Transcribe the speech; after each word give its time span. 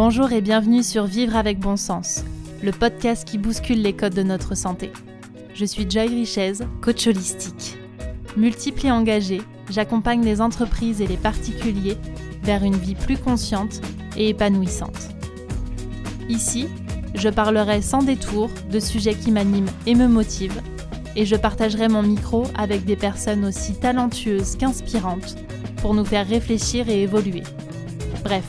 Bonjour 0.00 0.30
et 0.30 0.40
bienvenue 0.40 0.84
sur 0.84 1.06
Vivre 1.06 1.34
avec 1.34 1.58
bon 1.58 1.76
sens, 1.76 2.22
le 2.62 2.70
podcast 2.70 3.26
qui 3.26 3.36
bouscule 3.36 3.82
les 3.82 3.94
codes 3.94 4.14
de 4.14 4.22
notre 4.22 4.54
santé. 4.54 4.92
Je 5.54 5.64
suis 5.64 5.90
Joy 5.90 6.06
Richez, 6.06 6.52
coach 6.80 7.08
holistique. 7.08 7.76
Multiple 8.36 8.86
et 8.86 8.92
engagée, 8.92 9.42
j'accompagne 9.68 10.24
les 10.24 10.40
entreprises 10.40 11.00
et 11.00 11.08
les 11.08 11.16
particuliers 11.16 11.96
vers 12.44 12.62
une 12.62 12.76
vie 12.76 12.94
plus 12.94 13.18
consciente 13.18 13.80
et 14.16 14.28
épanouissante. 14.28 15.08
Ici, 16.28 16.68
je 17.16 17.28
parlerai 17.28 17.82
sans 17.82 18.04
détour 18.04 18.50
de 18.70 18.78
sujets 18.78 19.16
qui 19.16 19.32
m'animent 19.32 19.72
et 19.84 19.96
me 19.96 20.06
motivent, 20.06 20.62
et 21.16 21.26
je 21.26 21.34
partagerai 21.34 21.88
mon 21.88 22.04
micro 22.04 22.44
avec 22.56 22.84
des 22.84 22.94
personnes 22.94 23.44
aussi 23.44 23.74
talentueuses 23.74 24.54
qu'inspirantes 24.54 25.34
pour 25.82 25.92
nous 25.92 26.04
faire 26.04 26.28
réfléchir 26.28 26.88
et 26.88 27.02
évoluer. 27.02 27.42
Bref, 28.22 28.44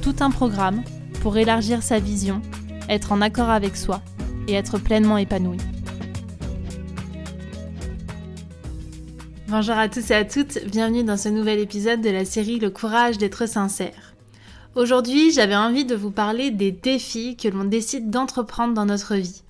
tout 0.00 0.16
un 0.20 0.30
programme 0.30 0.82
pour 1.20 1.36
élargir 1.36 1.82
sa 1.82 1.98
vision, 1.98 2.40
être 2.88 3.12
en 3.12 3.20
accord 3.20 3.50
avec 3.50 3.76
soi 3.76 4.00
et 4.48 4.54
être 4.54 4.78
pleinement 4.78 5.18
épanoui. 5.18 5.58
Bonjour 9.48 9.76
à 9.76 9.88
tous 9.88 10.10
et 10.10 10.14
à 10.14 10.24
toutes, 10.24 10.64
bienvenue 10.66 11.04
dans 11.04 11.18
ce 11.18 11.28
nouvel 11.28 11.58
épisode 11.58 12.00
de 12.00 12.08
la 12.08 12.24
série 12.24 12.58
Le 12.58 12.70
courage 12.70 13.18
d'être 13.18 13.46
sincère. 13.46 14.14
Aujourd'hui, 14.74 15.32
j'avais 15.32 15.56
envie 15.56 15.84
de 15.84 15.96
vous 15.96 16.12
parler 16.12 16.50
des 16.50 16.72
défis 16.72 17.36
que 17.36 17.48
l'on 17.48 17.64
décide 17.64 18.08
d'entreprendre 18.08 18.72
dans 18.72 18.86
notre 18.86 19.16
vie. 19.16 19.42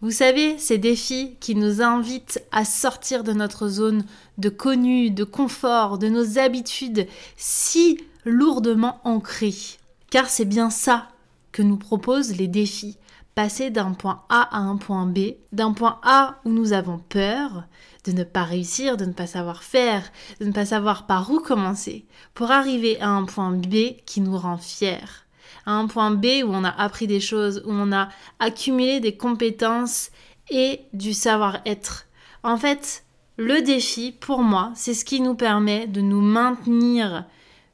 Vous 0.00 0.12
savez, 0.12 0.58
ces 0.58 0.78
défis 0.78 1.34
qui 1.40 1.56
nous 1.56 1.82
invitent 1.82 2.40
à 2.52 2.64
sortir 2.64 3.24
de 3.24 3.32
notre 3.32 3.66
zone 3.66 4.04
de 4.36 4.48
connu, 4.48 5.10
de 5.10 5.24
confort, 5.24 5.98
de 5.98 6.08
nos 6.08 6.38
habitudes 6.38 7.08
si 7.36 7.98
lourdement 8.24 9.00
ancrées. 9.02 9.78
Car 10.10 10.28
c'est 10.28 10.44
bien 10.44 10.70
ça 10.70 11.08
que 11.52 11.62
nous 11.62 11.76
proposent 11.76 12.36
les 12.36 12.48
défis. 12.48 12.98
Passer 13.34 13.70
d'un 13.70 13.92
point 13.92 14.24
A 14.30 14.56
à 14.56 14.58
un 14.58 14.76
point 14.76 15.06
B, 15.06 15.34
d'un 15.52 15.72
point 15.72 16.00
A 16.02 16.40
où 16.44 16.50
nous 16.50 16.72
avons 16.72 16.98
peur 16.98 17.64
de 18.04 18.12
ne 18.12 18.24
pas 18.24 18.42
réussir, 18.42 18.96
de 18.96 19.04
ne 19.04 19.12
pas 19.12 19.28
savoir 19.28 19.62
faire, 19.62 20.10
de 20.40 20.46
ne 20.46 20.52
pas 20.52 20.66
savoir 20.66 21.06
par 21.06 21.30
où 21.30 21.38
commencer, 21.38 22.04
pour 22.34 22.50
arriver 22.50 23.00
à 23.00 23.10
un 23.10 23.24
point 23.24 23.52
B 23.52 23.96
qui 24.06 24.20
nous 24.20 24.36
rend 24.36 24.56
fiers. 24.56 25.26
À 25.66 25.72
un 25.72 25.86
point 25.86 26.10
B 26.10 26.26
où 26.44 26.48
on 26.48 26.64
a 26.64 26.70
appris 26.70 27.06
des 27.06 27.20
choses, 27.20 27.62
où 27.64 27.70
on 27.70 27.92
a 27.92 28.08
accumulé 28.40 28.98
des 28.98 29.16
compétences 29.16 30.10
et 30.50 30.80
du 30.92 31.12
savoir-être. 31.12 32.06
En 32.42 32.56
fait, 32.56 33.04
le 33.36 33.62
défi, 33.62 34.10
pour 34.10 34.42
moi, 34.42 34.72
c'est 34.74 34.94
ce 34.94 35.04
qui 35.04 35.20
nous 35.20 35.34
permet 35.34 35.86
de 35.86 36.00
nous 36.00 36.22
maintenir 36.22 37.24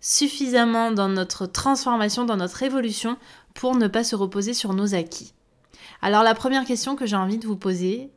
suffisamment 0.04 0.90
dans 0.90 1.08
notre 1.08 1.46
transformation, 1.46 2.26
dans 2.26 2.36
notre 2.36 2.62
évolution, 2.62 3.16
pour 3.54 3.74
ne 3.74 3.88
pas 3.88 4.04
se 4.04 4.14
reposer 4.14 4.52
sur 4.52 4.74
nos 4.74 4.94
acquis. 4.94 5.32
Alors 6.02 6.22
la 6.22 6.34
première 6.34 6.66
question 6.66 6.94
que 6.94 7.06
j'ai 7.06 7.16
envie 7.16 7.38
de 7.38 7.46
vous 7.46 7.56
poser, 7.56 8.10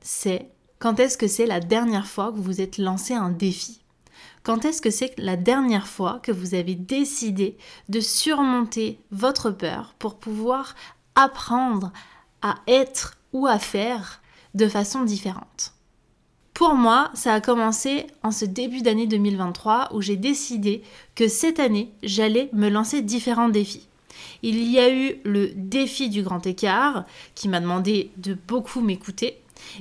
c'est 0.00 0.50
quand 0.80 0.98
est-ce 0.98 1.16
que 1.16 1.28
c'est 1.28 1.46
la 1.46 1.60
dernière 1.60 2.08
fois 2.08 2.32
que 2.32 2.36
vous 2.36 2.42
vous 2.42 2.60
êtes 2.60 2.78
lancé 2.78 3.14
un 3.14 3.30
défi? 3.30 3.80
Quand 4.42 4.64
est-ce 4.64 4.82
que 4.82 4.90
c'est 4.90 5.16
la 5.18 5.36
dernière 5.36 5.86
fois 5.86 6.18
que 6.20 6.32
vous 6.32 6.54
avez 6.54 6.74
décidé 6.74 7.56
de 7.88 8.00
surmonter 8.00 9.00
votre 9.12 9.52
peur 9.52 9.94
pour 10.00 10.18
pouvoir 10.18 10.74
apprendre 11.14 11.92
à 12.42 12.56
être 12.66 13.18
ou 13.32 13.46
à 13.46 13.60
faire 13.60 14.20
de 14.54 14.66
façon 14.66 15.04
différente? 15.04 15.74
Pour 16.60 16.74
moi, 16.74 17.10
ça 17.14 17.32
a 17.32 17.40
commencé 17.40 18.06
en 18.22 18.30
ce 18.30 18.44
début 18.44 18.82
d'année 18.82 19.06
2023 19.06 19.94
où 19.94 20.02
j'ai 20.02 20.16
décidé 20.16 20.82
que 21.14 21.26
cette 21.26 21.58
année, 21.58 21.90
j'allais 22.02 22.50
me 22.52 22.68
lancer 22.68 23.00
différents 23.00 23.48
défis. 23.48 23.88
Il 24.42 24.70
y 24.70 24.78
a 24.78 24.94
eu 24.94 25.14
le 25.24 25.52
défi 25.54 26.10
du 26.10 26.22
grand 26.22 26.46
écart 26.46 27.06
qui 27.34 27.48
m'a 27.48 27.60
demandé 27.60 28.10
de 28.18 28.36
beaucoup 28.46 28.82
m'écouter. 28.82 29.38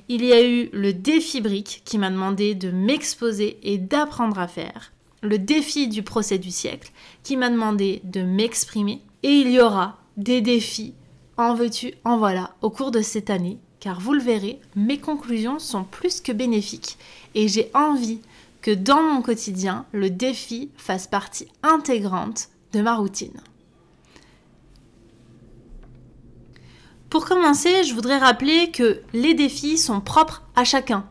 Il 0.07 0.23
y 0.23 0.31
a 0.31 0.41
eu 0.41 0.69
le 0.71 0.93
défi 0.93 1.41
brique 1.41 1.81
qui 1.83 1.97
m'a 1.97 2.11
demandé 2.11 2.55
de 2.55 2.71
m'exposer 2.71 3.59
et 3.61 3.77
d'apprendre 3.77 4.39
à 4.39 4.47
faire. 4.47 4.93
Le 5.21 5.37
défi 5.37 5.89
du 5.89 6.01
procès 6.01 6.37
du 6.37 6.49
siècle 6.49 6.93
qui 7.23 7.35
m'a 7.35 7.49
demandé 7.49 7.99
de 8.05 8.21
m'exprimer. 8.21 9.01
Et 9.23 9.31
il 9.31 9.51
y 9.51 9.59
aura 9.59 9.97
des 10.15 10.39
défis 10.39 10.93
en 11.35 11.55
veux-tu, 11.55 11.93
en 12.05 12.17
voilà, 12.17 12.51
au 12.61 12.69
cours 12.69 12.91
de 12.91 13.01
cette 13.01 13.29
année 13.29 13.59
car 13.79 13.99
vous 13.99 14.13
le 14.13 14.21
verrez, 14.21 14.59
mes 14.75 14.99
conclusions 14.99 15.59
sont 15.59 15.83
plus 15.83 16.21
que 16.21 16.31
bénéfiques 16.31 16.97
et 17.35 17.47
j'ai 17.47 17.71
envie 17.73 18.19
que 18.61 18.71
dans 18.71 19.01
mon 19.01 19.21
quotidien, 19.21 19.85
le 19.91 20.09
défi 20.09 20.69
fasse 20.75 21.07
partie 21.07 21.47
intégrante 21.63 22.49
de 22.73 22.81
ma 22.81 22.95
routine. 22.95 23.41
Pour 27.09 27.25
commencer, 27.25 27.83
je 27.83 27.95
voudrais 27.95 28.19
rappeler 28.19 28.69
que 28.69 29.01
les 29.13 29.33
défis 29.33 29.79
sont 29.79 30.01
propres 30.01 30.43
à 30.55 30.63
chacun. 30.63 31.07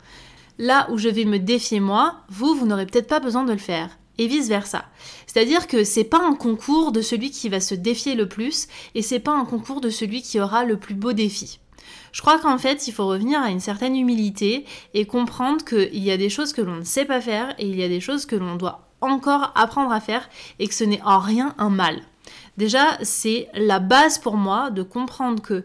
Là 0.59 0.89
où 0.91 0.99
je 0.99 1.09
vais 1.09 1.25
me 1.25 1.39
défier 1.39 1.81
moi, 1.81 2.21
vous, 2.29 2.55
vous 2.55 2.67
n'aurez 2.67 2.87
peut-être 2.87 3.09
pas 3.09 3.19
besoin 3.19 3.45
de 3.45 3.53
le 3.53 3.59
faire. 3.59 3.99
Et 4.17 4.27
vice 4.27 4.49
versa. 4.49 4.85
C'est-à-dire 5.27 5.67
que 5.69 5.85
c'est 5.85 6.05
pas 6.05 6.21
un 6.21 6.35
concours 6.35 6.93
de 6.93 7.03
celui 7.03 7.31
qui 7.31 7.49
va 7.49 7.61
se 7.61 7.75
défier 7.75 8.15
le 8.15 8.29
plus 8.29 8.67
et 8.95 9.03
c'est 9.03 9.21
pas 9.21 9.33
un 9.33 9.45
concours 9.45 9.81
de 9.81 9.91
celui 9.91 10.23
qui 10.23 10.41
aura 10.41 10.65
le 10.65 10.77
plus 10.77 10.95
beau 10.95 11.13
défi. 11.13 11.61
Je 12.13 12.21
crois 12.21 12.39
qu'en 12.39 12.59
fait, 12.59 12.89
il 12.89 12.93
faut 12.93 13.07
revenir 13.07 13.41
à 13.41 13.51
une 13.51 13.61
certaine 13.61 13.97
humilité 13.97 14.65
et 14.95 15.07
comprendre 15.07 15.65
qu'il 15.65 16.03
y 16.03 16.11
a 16.11 16.17
des 16.17 16.31
choses 16.31 16.53
que 16.53 16.63
l'on 16.63 16.77
ne 16.77 16.85
sait 16.85 17.05
pas 17.05 17.21
faire 17.21 17.55
et 17.59 17.67
il 17.67 17.77
y 17.77 17.83
a 17.83 17.89
des 17.89 18.01
choses 18.01 18.27
que 18.27 18.37
l'on 18.37 18.57
doit 18.57 18.89
encore 19.01 19.53
apprendre 19.55 19.93
à 19.93 20.01
faire 20.01 20.29
et 20.59 20.67
que 20.67 20.75
ce 20.75 20.85
n'est 20.85 21.03
en 21.03 21.19
rien 21.19 21.55
un 21.59 21.71
mal. 21.71 22.01
Déjà, 22.57 22.99
c'est 23.03 23.49
la 23.55 23.79
base 23.79 24.19
pour 24.19 24.37
moi 24.37 24.71
de 24.71 24.83
comprendre 24.83 25.41
que 25.41 25.65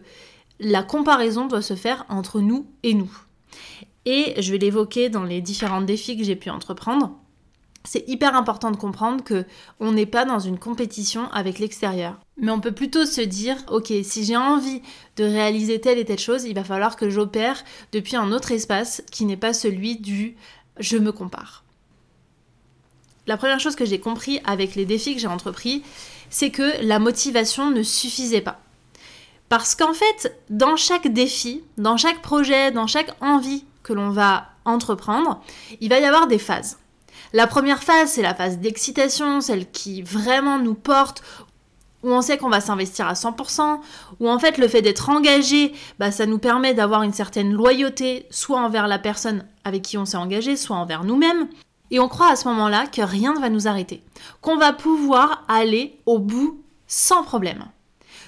la 0.60 0.82
comparaison 0.82 1.46
doit 1.46 1.62
se 1.62 1.74
faire 1.74 2.06
entre 2.08 2.40
nous 2.40 2.66
et 2.82 2.94
nous. 2.94 3.10
Et 4.06 4.40
je 4.40 4.52
vais 4.52 4.58
l'évoquer 4.58 5.08
dans 5.08 5.24
les 5.24 5.40
différents 5.40 5.80
défis 5.80 6.16
que 6.16 6.24
j'ai 6.24 6.36
pu 6.36 6.50
entreprendre 6.50 7.12
c'est 7.84 8.08
hyper 8.08 8.34
important 8.34 8.70
de 8.70 8.76
comprendre 8.76 9.22
que 9.22 9.44
on 9.78 9.92
n'est 9.92 10.06
pas 10.06 10.24
dans 10.24 10.38
une 10.38 10.58
compétition 10.58 11.30
avec 11.32 11.58
l'extérieur. 11.58 12.18
Mais 12.38 12.50
on 12.50 12.60
peut 12.60 12.72
plutôt 12.72 13.04
se 13.04 13.20
dire, 13.20 13.56
ok, 13.70 13.92
si 14.02 14.24
j'ai 14.24 14.36
envie 14.36 14.82
de 15.16 15.24
réaliser 15.24 15.80
telle 15.80 15.98
et 15.98 16.04
telle 16.04 16.18
chose, 16.18 16.44
il 16.44 16.54
va 16.54 16.64
falloir 16.64 16.96
que 16.96 17.10
j'opère 17.10 17.62
depuis 17.92 18.16
un 18.16 18.32
autre 18.32 18.52
espace 18.52 19.02
qui 19.10 19.26
n'est 19.26 19.36
pas 19.36 19.52
celui 19.52 19.96
du 19.96 20.36
je 20.78 20.96
me 20.96 21.12
compare. 21.12 21.62
La 23.26 23.36
première 23.36 23.60
chose 23.60 23.76
que 23.76 23.84
j'ai 23.84 24.00
compris 24.00 24.40
avec 24.44 24.74
les 24.74 24.84
défis 24.84 25.14
que 25.14 25.20
j'ai 25.20 25.26
entrepris, 25.26 25.82
c'est 26.30 26.50
que 26.50 26.82
la 26.82 26.98
motivation 26.98 27.70
ne 27.70 27.82
suffisait 27.82 28.40
pas. 28.40 28.60
Parce 29.48 29.74
qu'en 29.74 29.94
fait, 29.94 30.36
dans 30.50 30.76
chaque 30.76 31.08
défi, 31.08 31.62
dans 31.78 31.96
chaque 31.96 32.22
projet, 32.22 32.70
dans 32.70 32.86
chaque 32.86 33.14
envie 33.22 33.64
que 33.82 33.92
l'on 33.92 34.10
va 34.10 34.48
entreprendre, 34.64 35.42
il 35.80 35.90
va 35.90 36.00
y 36.00 36.04
avoir 36.04 36.26
des 36.26 36.38
phases. 36.38 36.78
La 37.34 37.48
première 37.48 37.82
phase, 37.82 38.12
c'est 38.12 38.22
la 38.22 38.32
phase 38.32 38.58
d'excitation, 38.58 39.40
celle 39.40 39.68
qui 39.68 40.02
vraiment 40.02 40.60
nous 40.60 40.74
porte, 40.74 41.24
où 42.04 42.12
on 42.12 42.22
sait 42.22 42.38
qu'on 42.38 42.48
va 42.48 42.60
s'investir 42.60 43.08
à 43.08 43.14
100%, 43.14 43.80
où 44.20 44.30
en 44.30 44.38
fait 44.38 44.56
le 44.56 44.68
fait 44.68 44.82
d'être 44.82 45.10
engagé, 45.10 45.72
bah, 45.98 46.12
ça 46.12 46.26
nous 46.26 46.38
permet 46.38 46.74
d'avoir 46.74 47.02
une 47.02 47.12
certaine 47.12 47.52
loyauté, 47.52 48.26
soit 48.30 48.60
envers 48.60 48.86
la 48.86 49.00
personne 49.00 49.44
avec 49.64 49.82
qui 49.82 49.98
on 49.98 50.04
s'est 50.04 50.16
engagé, 50.16 50.56
soit 50.56 50.76
envers 50.76 51.02
nous-mêmes. 51.02 51.48
Et 51.90 51.98
on 51.98 52.06
croit 52.06 52.30
à 52.30 52.36
ce 52.36 52.46
moment-là 52.46 52.86
que 52.86 53.02
rien 53.02 53.34
ne 53.34 53.40
va 53.40 53.50
nous 53.50 53.66
arrêter, 53.66 54.04
qu'on 54.40 54.56
va 54.56 54.72
pouvoir 54.72 55.42
aller 55.48 55.98
au 56.06 56.20
bout 56.20 56.62
sans 56.86 57.24
problème. 57.24 57.64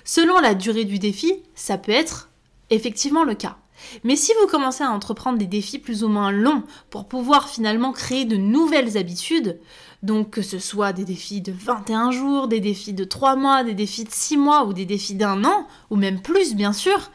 Selon 0.04 0.40
la 0.40 0.54
durée 0.54 0.84
du 0.84 0.98
défi, 0.98 1.44
ça 1.54 1.78
peut 1.78 1.92
être 1.92 2.28
effectivement 2.70 3.22
le 3.22 3.34
cas. 3.36 3.56
Mais 4.04 4.16
si 4.16 4.32
vous 4.40 4.46
commencez 4.46 4.84
à 4.84 4.90
entreprendre 4.90 5.38
des 5.38 5.46
défis 5.46 5.78
plus 5.78 6.04
ou 6.04 6.08
moins 6.08 6.30
longs 6.30 6.62
pour 6.90 7.06
pouvoir 7.06 7.48
finalement 7.48 7.92
créer 7.92 8.24
de 8.24 8.36
nouvelles 8.36 8.96
habitudes, 8.96 9.58
donc 10.02 10.30
que 10.30 10.42
ce 10.42 10.58
soit 10.58 10.92
des 10.92 11.04
défis 11.04 11.40
de 11.40 11.52
21 11.52 12.10
jours, 12.10 12.48
des 12.48 12.60
défis 12.60 12.92
de 12.92 13.04
3 13.04 13.36
mois, 13.36 13.64
des 13.64 13.74
défis 13.74 14.04
de 14.04 14.10
6 14.10 14.36
mois 14.36 14.64
ou 14.64 14.72
des 14.72 14.86
défis 14.86 15.14
d'un 15.14 15.44
an, 15.44 15.66
ou 15.90 15.96
même 15.96 16.20
plus 16.20 16.54
bien 16.54 16.72
sûr, 16.72 17.10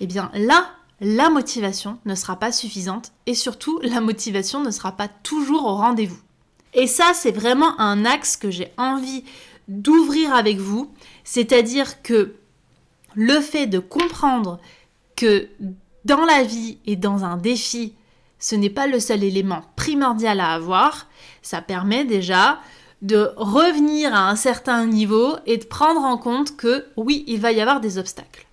eh 0.00 0.06
bien 0.06 0.30
là, 0.34 0.70
la 1.00 1.30
motivation 1.30 1.98
ne 2.04 2.14
sera 2.14 2.36
pas 2.36 2.52
suffisante 2.52 3.12
et 3.26 3.34
surtout 3.34 3.80
la 3.82 4.00
motivation 4.00 4.60
ne 4.60 4.70
sera 4.70 4.92
pas 4.92 5.08
toujours 5.08 5.64
au 5.64 5.74
rendez-vous. 5.74 6.20
Et 6.74 6.86
ça, 6.86 7.12
c'est 7.14 7.32
vraiment 7.32 7.78
un 7.80 8.04
axe 8.04 8.36
que 8.36 8.50
j'ai 8.50 8.72
envie 8.78 9.24
d'ouvrir 9.68 10.34
avec 10.34 10.58
vous, 10.58 10.90
c'est-à-dire 11.24 12.02
que 12.02 12.34
le 13.14 13.40
fait 13.40 13.66
de 13.66 13.78
comprendre 13.78 14.58
que 15.16 15.48
dans 16.04 16.24
la 16.24 16.42
vie 16.42 16.78
et 16.86 16.96
dans 16.96 17.24
un 17.24 17.36
défi, 17.36 17.94
ce 18.38 18.54
n'est 18.56 18.70
pas 18.70 18.86
le 18.86 19.00
seul 19.00 19.22
élément 19.22 19.62
primordial 19.76 20.40
à 20.40 20.52
avoir. 20.52 21.06
Ça 21.42 21.62
permet 21.62 22.04
déjà 22.04 22.60
de 23.02 23.30
revenir 23.36 24.14
à 24.14 24.28
un 24.28 24.36
certain 24.36 24.86
niveau 24.86 25.36
et 25.46 25.58
de 25.58 25.64
prendre 25.64 26.02
en 26.02 26.16
compte 26.16 26.56
que 26.56 26.86
oui, 26.96 27.24
il 27.26 27.40
va 27.40 27.52
y 27.52 27.60
avoir 27.60 27.80
des 27.80 27.98
obstacles. 27.98 28.46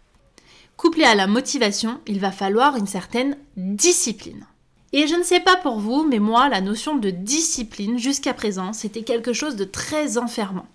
Couplé 0.78 1.04
à 1.04 1.16
la 1.16 1.28
motivation, 1.28 2.00
il 2.08 2.20
va 2.20 2.32
falloir 2.32 2.76
une 2.76 2.88
certaine 2.88 3.38
discipline. 3.58 4.46
Et 4.92 5.08
je 5.08 5.16
ne 5.16 5.24
sais 5.24 5.40
pas 5.40 5.56
pour 5.56 5.80
vous, 5.80 6.04
mais 6.04 6.20
moi, 6.20 6.50
la 6.50 6.62
notion 6.62 6.96
de 6.96 7.10
discipline 7.10 8.00
jusqu'à 8.00 8.34
présent, 8.34 8.74
c'était 8.74 9.04
quelque 9.04 9.34
chose 9.34 9.56
de 9.56 9.66
très 9.66 10.18
enfermant. 10.18 10.68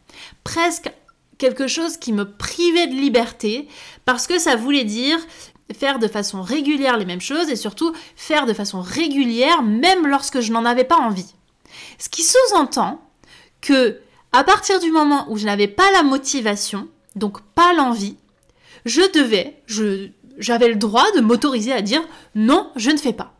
Presque 0.44 0.92
quelque 1.38 1.66
chose 1.66 1.96
qui 1.96 2.12
me 2.12 2.30
privait 2.30 2.86
de 2.86 2.94
liberté 2.94 3.66
parce 4.04 4.26
que 4.26 4.38
ça 4.38 4.54
voulait 4.54 4.84
dire 4.84 5.18
faire 5.72 5.98
de 5.98 6.08
façon 6.08 6.42
régulière 6.42 6.96
les 6.96 7.04
mêmes 7.04 7.20
choses 7.20 7.48
et 7.48 7.56
surtout 7.56 7.92
faire 8.16 8.46
de 8.46 8.52
façon 8.52 8.80
régulière 8.80 9.62
même 9.62 10.06
lorsque 10.06 10.40
je 10.40 10.52
n'en 10.52 10.64
avais 10.64 10.84
pas 10.84 10.98
envie. 10.98 11.34
Ce 11.98 12.08
qui 12.08 12.22
sous-entend 12.22 13.00
que 13.60 14.00
à 14.32 14.44
partir 14.44 14.80
du 14.80 14.90
moment 14.90 15.26
où 15.30 15.38
je 15.38 15.46
n'avais 15.46 15.68
pas 15.68 15.90
la 15.92 16.02
motivation, 16.02 16.88
donc 17.14 17.40
pas 17.54 17.72
l'envie, 17.72 18.16
je 18.84 19.00
devais, 19.12 19.62
j'avais 20.38 20.68
le 20.68 20.74
droit 20.74 21.10
de 21.12 21.20
m'autoriser 21.20 21.72
à 21.72 21.82
dire 21.82 22.02
non, 22.34 22.70
je 22.76 22.90
ne 22.90 22.98
fais 22.98 23.12
pas. 23.12 23.34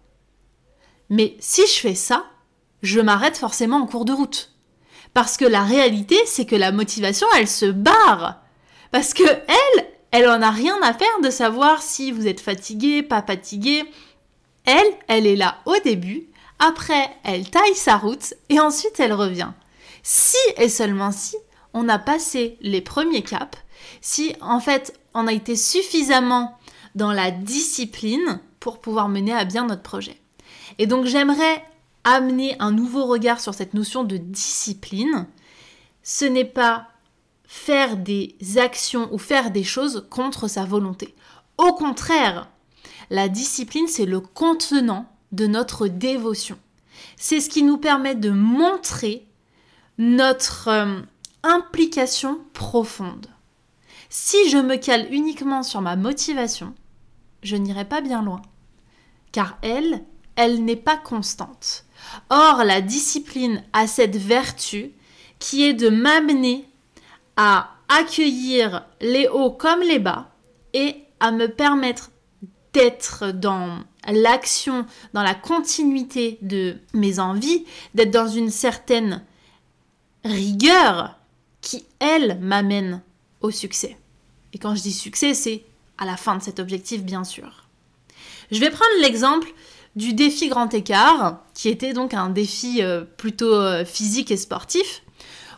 Mais 1.10 1.36
si 1.40 1.66
je 1.66 1.80
fais 1.80 1.94
ça, 1.94 2.26
je 2.82 3.00
m'arrête 3.00 3.36
forcément 3.36 3.78
en 3.78 3.86
cours 3.86 4.04
de 4.04 4.12
route. 4.12 4.52
Parce 5.12 5.36
que 5.36 5.44
la 5.44 5.62
réalité, 5.62 6.16
c'est 6.26 6.46
que 6.46 6.56
la 6.56 6.72
motivation, 6.72 7.26
elle 7.36 7.48
se 7.48 7.66
barre. 7.66 8.42
Parce 8.90 9.14
que 9.14 9.22
elle, 9.24 9.86
elle 10.14 10.28
en 10.28 10.42
a 10.42 10.52
rien 10.52 10.76
à 10.80 10.94
faire 10.94 11.20
de 11.24 11.28
savoir 11.28 11.82
si 11.82 12.12
vous 12.12 12.28
êtes 12.28 12.40
fatigué, 12.40 13.02
pas 13.02 13.20
fatigué. 13.20 13.82
Elle, 14.64 14.86
elle 15.08 15.26
est 15.26 15.34
là 15.34 15.58
au 15.66 15.74
début, 15.82 16.28
après, 16.60 17.10
elle 17.24 17.50
taille 17.50 17.74
sa 17.74 17.96
route 17.96 18.32
et 18.48 18.60
ensuite 18.60 19.00
elle 19.00 19.12
revient. 19.12 19.50
Si 20.04 20.36
et 20.56 20.68
seulement 20.68 21.10
si 21.10 21.34
on 21.72 21.88
a 21.88 21.98
passé 21.98 22.58
les 22.60 22.80
premiers 22.80 23.24
caps, 23.24 23.58
si 24.00 24.36
en 24.40 24.60
fait 24.60 24.96
on 25.14 25.26
a 25.26 25.32
été 25.32 25.56
suffisamment 25.56 26.56
dans 26.94 27.10
la 27.10 27.32
discipline 27.32 28.38
pour 28.60 28.80
pouvoir 28.80 29.08
mener 29.08 29.32
à 29.32 29.44
bien 29.44 29.66
notre 29.66 29.82
projet. 29.82 30.20
Et 30.78 30.86
donc 30.86 31.06
j'aimerais 31.06 31.64
amener 32.04 32.54
un 32.60 32.70
nouveau 32.70 33.06
regard 33.06 33.40
sur 33.40 33.52
cette 33.52 33.74
notion 33.74 34.04
de 34.04 34.16
discipline. 34.16 35.26
Ce 36.04 36.24
n'est 36.24 36.44
pas 36.44 36.86
faire 37.46 37.96
des 37.96 38.36
actions 38.56 39.08
ou 39.12 39.18
faire 39.18 39.50
des 39.50 39.64
choses 39.64 40.06
contre 40.10 40.48
sa 40.48 40.64
volonté. 40.64 41.14
Au 41.58 41.72
contraire, 41.72 42.48
la 43.10 43.28
discipline, 43.28 43.86
c'est 43.86 44.06
le 44.06 44.20
contenant 44.20 45.06
de 45.32 45.46
notre 45.46 45.88
dévotion. 45.88 46.58
C'est 47.16 47.40
ce 47.40 47.48
qui 47.48 47.62
nous 47.62 47.78
permet 47.78 48.14
de 48.14 48.30
montrer 48.30 49.26
notre 49.98 50.68
euh, 50.68 51.00
implication 51.42 52.40
profonde. 52.52 53.26
Si 54.08 54.48
je 54.48 54.58
me 54.58 54.76
cale 54.76 55.12
uniquement 55.12 55.62
sur 55.62 55.80
ma 55.80 55.96
motivation, 55.96 56.74
je 57.42 57.56
n'irai 57.56 57.84
pas 57.84 58.00
bien 58.00 58.22
loin. 58.22 58.42
Car 59.32 59.58
elle, 59.62 60.04
elle 60.36 60.64
n'est 60.64 60.76
pas 60.76 60.96
constante. 60.96 61.84
Or, 62.30 62.64
la 62.64 62.80
discipline 62.80 63.62
a 63.72 63.86
cette 63.86 64.16
vertu 64.16 64.92
qui 65.38 65.64
est 65.64 65.74
de 65.74 65.88
m'amener 65.88 66.68
à 67.36 67.70
accueillir 67.88 68.86
les 69.00 69.28
hauts 69.28 69.50
comme 69.50 69.80
les 69.80 69.98
bas 69.98 70.30
et 70.72 70.96
à 71.20 71.30
me 71.30 71.46
permettre 71.46 72.10
d'être 72.72 73.30
dans 73.30 73.78
l'action, 74.08 74.86
dans 75.12 75.22
la 75.22 75.34
continuité 75.34 76.38
de 76.42 76.76
mes 76.92 77.18
envies, 77.20 77.64
d'être 77.94 78.10
dans 78.10 78.28
une 78.28 78.50
certaine 78.50 79.22
rigueur 80.24 81.18
qui, 81.60 81.86
elle, 82.00 82.38
m'amène 82.40 83.00
au 83.40 83.50
succès. 83.50 83.96
Et 84.52 84.58
quand 84.58 84.74
je 84.74 84.82
dis 84.82 84.92
succès, 84.92 85.34
c'est 85.34 85.64
à 85.98 86.04
la 86.04 86.16
fin 86.16 86.36
de 86.36 86.42
cet 86.42 86.58
objectif, 86.58 87.02
bien 87.02 87.24
sûr. 87.24 87.64
Je 88.50 88.60
vais 88.60 88.70
prendre 88.70 89.00
l'exemple 89.00 89.48
du 89.96 90.12
défi 90.12 90.48
grand 90.48 90.72
écart, 90.74 91.40
qui 91.54 91.68
était 91.68 91.92
donc 91.92 92.14
un 92.14 92.28
défi 92.28 92.82
euh, 92.82 93.04
plutôt 93.16 93.54
euh, 93.54 93.84
physique 93.84 94.30
et 94.30 94.36
sportif, 94.36 95.02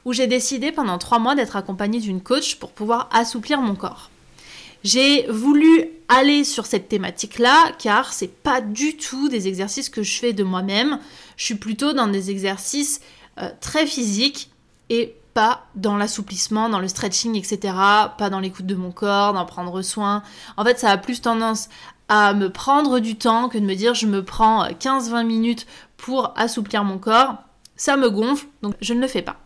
où 0.06 0.12
j'ai 0.12 0.28
décidé 0.28 0.70
pendant 0.70 0.98
trois 0.98 1.18
mois 1.18 1.34
d'être 1.34 1.56
accompagnée 1.56 1.98
d'une 1.98 2.22
coach 2.22 2.54
pour 2.56 2.70
pouvoir 2.70 3.08
assouplir 3.12 3.60
mon 3.60 3.74
corps. 3.74 4.10
J'ai 4.84 5.26
voulu 5.28 5.88
aller 6.08 6.44
sur 6.44 6.64
cette 6.64 6.88
thématique-là 6.88 7.72
car 7.80 8.12
c'est 8.12 8.32
pas 8.32 8.60
du 8.60 8.96
tout 8.96 9.28
des 9.28 9.48
exercices 9.48 9.88
que 9.88 10.04
je 10.04 10.20
fais 10.20 10.32
de 10.32 10.44
moi-même. 10.44 11.00
Je 11.36 11.44
suis 11.46 11.56
plutôt 11.56 11.92
dans 11.92 12.06
des 12.06 12.30
exercices 12.30 13.00
euh, 13.38 13.50
très 13.60 13.84
physiques 13.84 14.52
et 14.90 15.16
pas 15.34 15.66
dans 15.74 15.96
l'assouplissement, 15.96 16.68
dans 16.68 16.78
le 16.78 16.86
stretching, 16.86 17.34
etc. 17.34 17.74
Pas 18.16 18.30
dans 18.30 18.38
l'écoute 18.38 18.66
de 18.66 18.76
mon 18.76 18.92
corps, 18.92 19.32
d'en 19.32 19.44
prendre 19.44 19.82
soin. 19.82 20.22
En 20.56 20.64
fait, 20.64 20.78
ça 20.78 20.92
a 20.92 20.98
plus 20.98 21.20
tendance 21.20 21.68
à 22.08 22.32
me 22.32 22.48
prendre 22.48 23.00
du 23.00 23.16
temps 23.16 23.48
que 23.48 23.58
de 23.58 23.64
me 23.64 23.74
dire 23.74 23.94
je 23.94 24.06
me 24.06 24.24
prends 24.24 24.68
15-20 24.68 25.26
minutes 25.26 25.66
pour 25.96 26.32
assouplir 26.36 26.84
mon 26.84 26.98
corps. 26.98 27.34
Ça 27.74 27.96
me 27.96 28.08
gonfle, 28.08 28.46
donc 28.62 28.76
je 28.80 28.94
ne 28.94 29.00
le 29.00 29.08
fais 29.08 29.22
pas. 29.22 29.40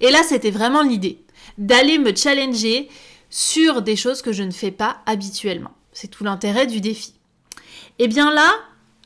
Et 0.00 0.10
là, 0.10 0.22
c'était 0.22 0.50
vraiment 0.50 0.82
l'idée 0.82 1.18
d'aller 1.58 1.98
me 1.98 2.14
challenger 2.14 2.88
sur 3.30 3.82
des 3.82 3.96
choses 3.96 4.22
que 4.22 4.32
je 4.32 4.42
ne 4.42 4.50
fais 4.50 4.70
pas 4.70 4.98
habituellement. 5.06 5.72
C'est 5.92 6.08
tout 6.08 6.24
l'intérêt 6.24 6.66
du 6.66 6.80
défi. 6.80 7.14
Et 7.98 8.08
bien 8.08 8.32
là, 8.32 8.50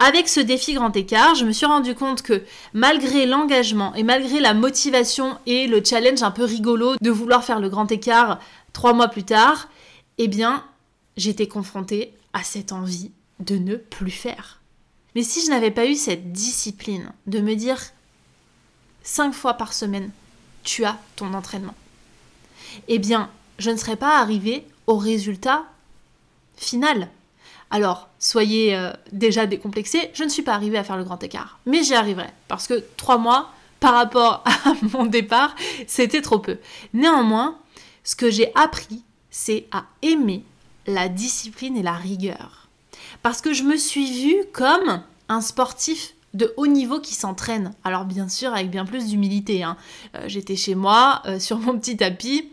avec 0.00 0.28
ce 0.28 0.40
défi 0.40 0.74
grand 0.74 0.94
écart, 0.96 1.34
je 1.34 1.44
me 1.44 1.52
suis 1.52 1.66
rendu 1.66 1.94
compte 1.94 2.22
que 2.22 2.42
malgré 2.72 3.26
l'engagement 3.26 3.94
et 3.94 4.02
malgré 4.02 4.40
la 4.40 4.54
motivation 4.54 5.36
et 5.46 5.66
le 5.66 5.82
challenge 5.84 6.22
un 6.22 6.30
peu 6.30 6.44
rigolo 6.44 6.94
de 7.00 7.10
vouloir 7.10 7.44
faire 7.44 7.58
le 7.58 7.68
grand 7.68 7.90
écart 7.90 8.38
trois 8.72 8.92
mois 8.92 9.08
plus 9.08 9.24
tard, 9.24 9.68
eh 10.18 10.28
bien, 10.28 10.64
j'étais 11.16 11.48
confrontée 11.48 12.14
à 12.32 12.42
cette 12.44 12.72
envie 12.72 13.10
de 13.40 13.56
ne 13.56 13.76
plus 13.76 14.10
faire. 14.10 14.60
Mais 15.14 15.22
si 15.22 15.44
je 15.44 15.50
n'avais 15.50 15.70
pas 15.70 15.86
eu 15.86 15.94
cette 15.94 16.32
discipline 16.32 17.12
de 17.26 17.40
me 17.40 17.54
dire 17.54 17.80
cinq 19.02 19.32
fois 19.32 19.54
par 19.54 19.72
semaine, 19.72 20.10
tu 20.68 20.84
as 20.84 20.98
ton 21.16 21.32
entraînement, 21.32 21.74
eh 22.88 22.98
bien, 22.98 23.30
je 23.58 23.70
ne 23.70 23.76
serais 23.76 23.96
pas 23.96 24.18
arrivée 24.18 24.66
au 24.86 24.98
résultat 24.98 25.64
final. 26.58 27.08
Alors, 27.70 28.10
soyez 28.18 28.76
euh, 28.76 28.92
déjà 29.10 29.46
décomplexés, 29.46 30.10
je 30.12 30.24
ne 30.24 30.28
suis 30.28 30.42
pas 30.42 30.52
arrivée 30.52 30.76
à 30.76 30.84
faire 30.84 30.98
le 30.98 31.04
grand 31.04 31.22
écart, 31.22 31.58
mais 31.64 31.82
j'y 31.82 31.94
arriverai, 31.94 32.28
parce 32.48 32.66
que 32.66 32.84
trois 32.98 33.16
mois 33.16 33.50
par 33.80 33.94
rapport 33.94 34.44
à 34.66 34.74
mon 34.92 35.06
départ, 35.06 35.56
c'était 35.86 36.20
trop 36.20 36.38
peu. 36.38 36.58
Néanmoins, 36.92 37.56
ce 38.04 38.14
que 38.14 38.30
j'ai 38.30 38.52
appris, 38.54 39.02
c'est 39.30 39.66
à 39.72 39.86
aimer 40.02 40.44
la 40.86 41.08
discipline 41.08 41.78
et 41.78 41.82
la 41.82 41.94
rigueur. 41.94 42.68
Parce 43.22 43.40
que 43.40 43.54
je 43.54 43.62
me 43.62 43.78
suis 43.78 44.22
vue 44.22 44.44
comme 44.52 45.02
un 45.30 45.40
sportif 45.40 46.12
de 46.34 46.52
haut 46.56 46.66
niveau 46.66 47.00
qui 47.00 47.14
s'entraîne. 47.14 47.72
Alors 47.84 48.04
bien 48.04 48.28
sûr 48.28 48.52
avec 48.52 48.70
bien 48.70 48.84
plus 48.84 49.06
d'humilité. 49.06 49.62
Hein. 49.62 49.76
Euh, 50.14 50.24
j'étais 50.26 50.56
chez 50.56 50.74
moi, 50.74 51.22
euh, 51.26 51.38
sur 51.40 51.58
mon 51.58 51.78
petit 51.78 51.96
tapis. 51.96 52.50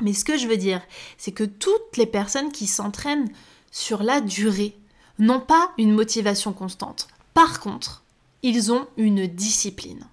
Mais 0.00 0.12
ce 0.14 0.24
que 0.24 0.36
je 0.36 0.48
veux 0.48 0.56
dire, 0.56 0.80
c'est 1.16 1.32
que 1.32 1.44
toutes 1.44 1.96
les 1.96 2.06
personnes 2.06 2.50
qui 2.50 2.66
s'entraînent 2.66 3.30
sur 3.70 4.02
la 4.02 4.20
durée 4.20 4.76
n'ont 5.18 5.40
pas 5.40 5.70
une 5.78 5.92
motivation 5.92 6.52
constante. 6.52 7.06
Par 7.34 7.60
contre, 7.60 8.02
ils 8.42 8.72
ont 8.72 8.86
une 8.96 9.26
discipline. 9.26 10.04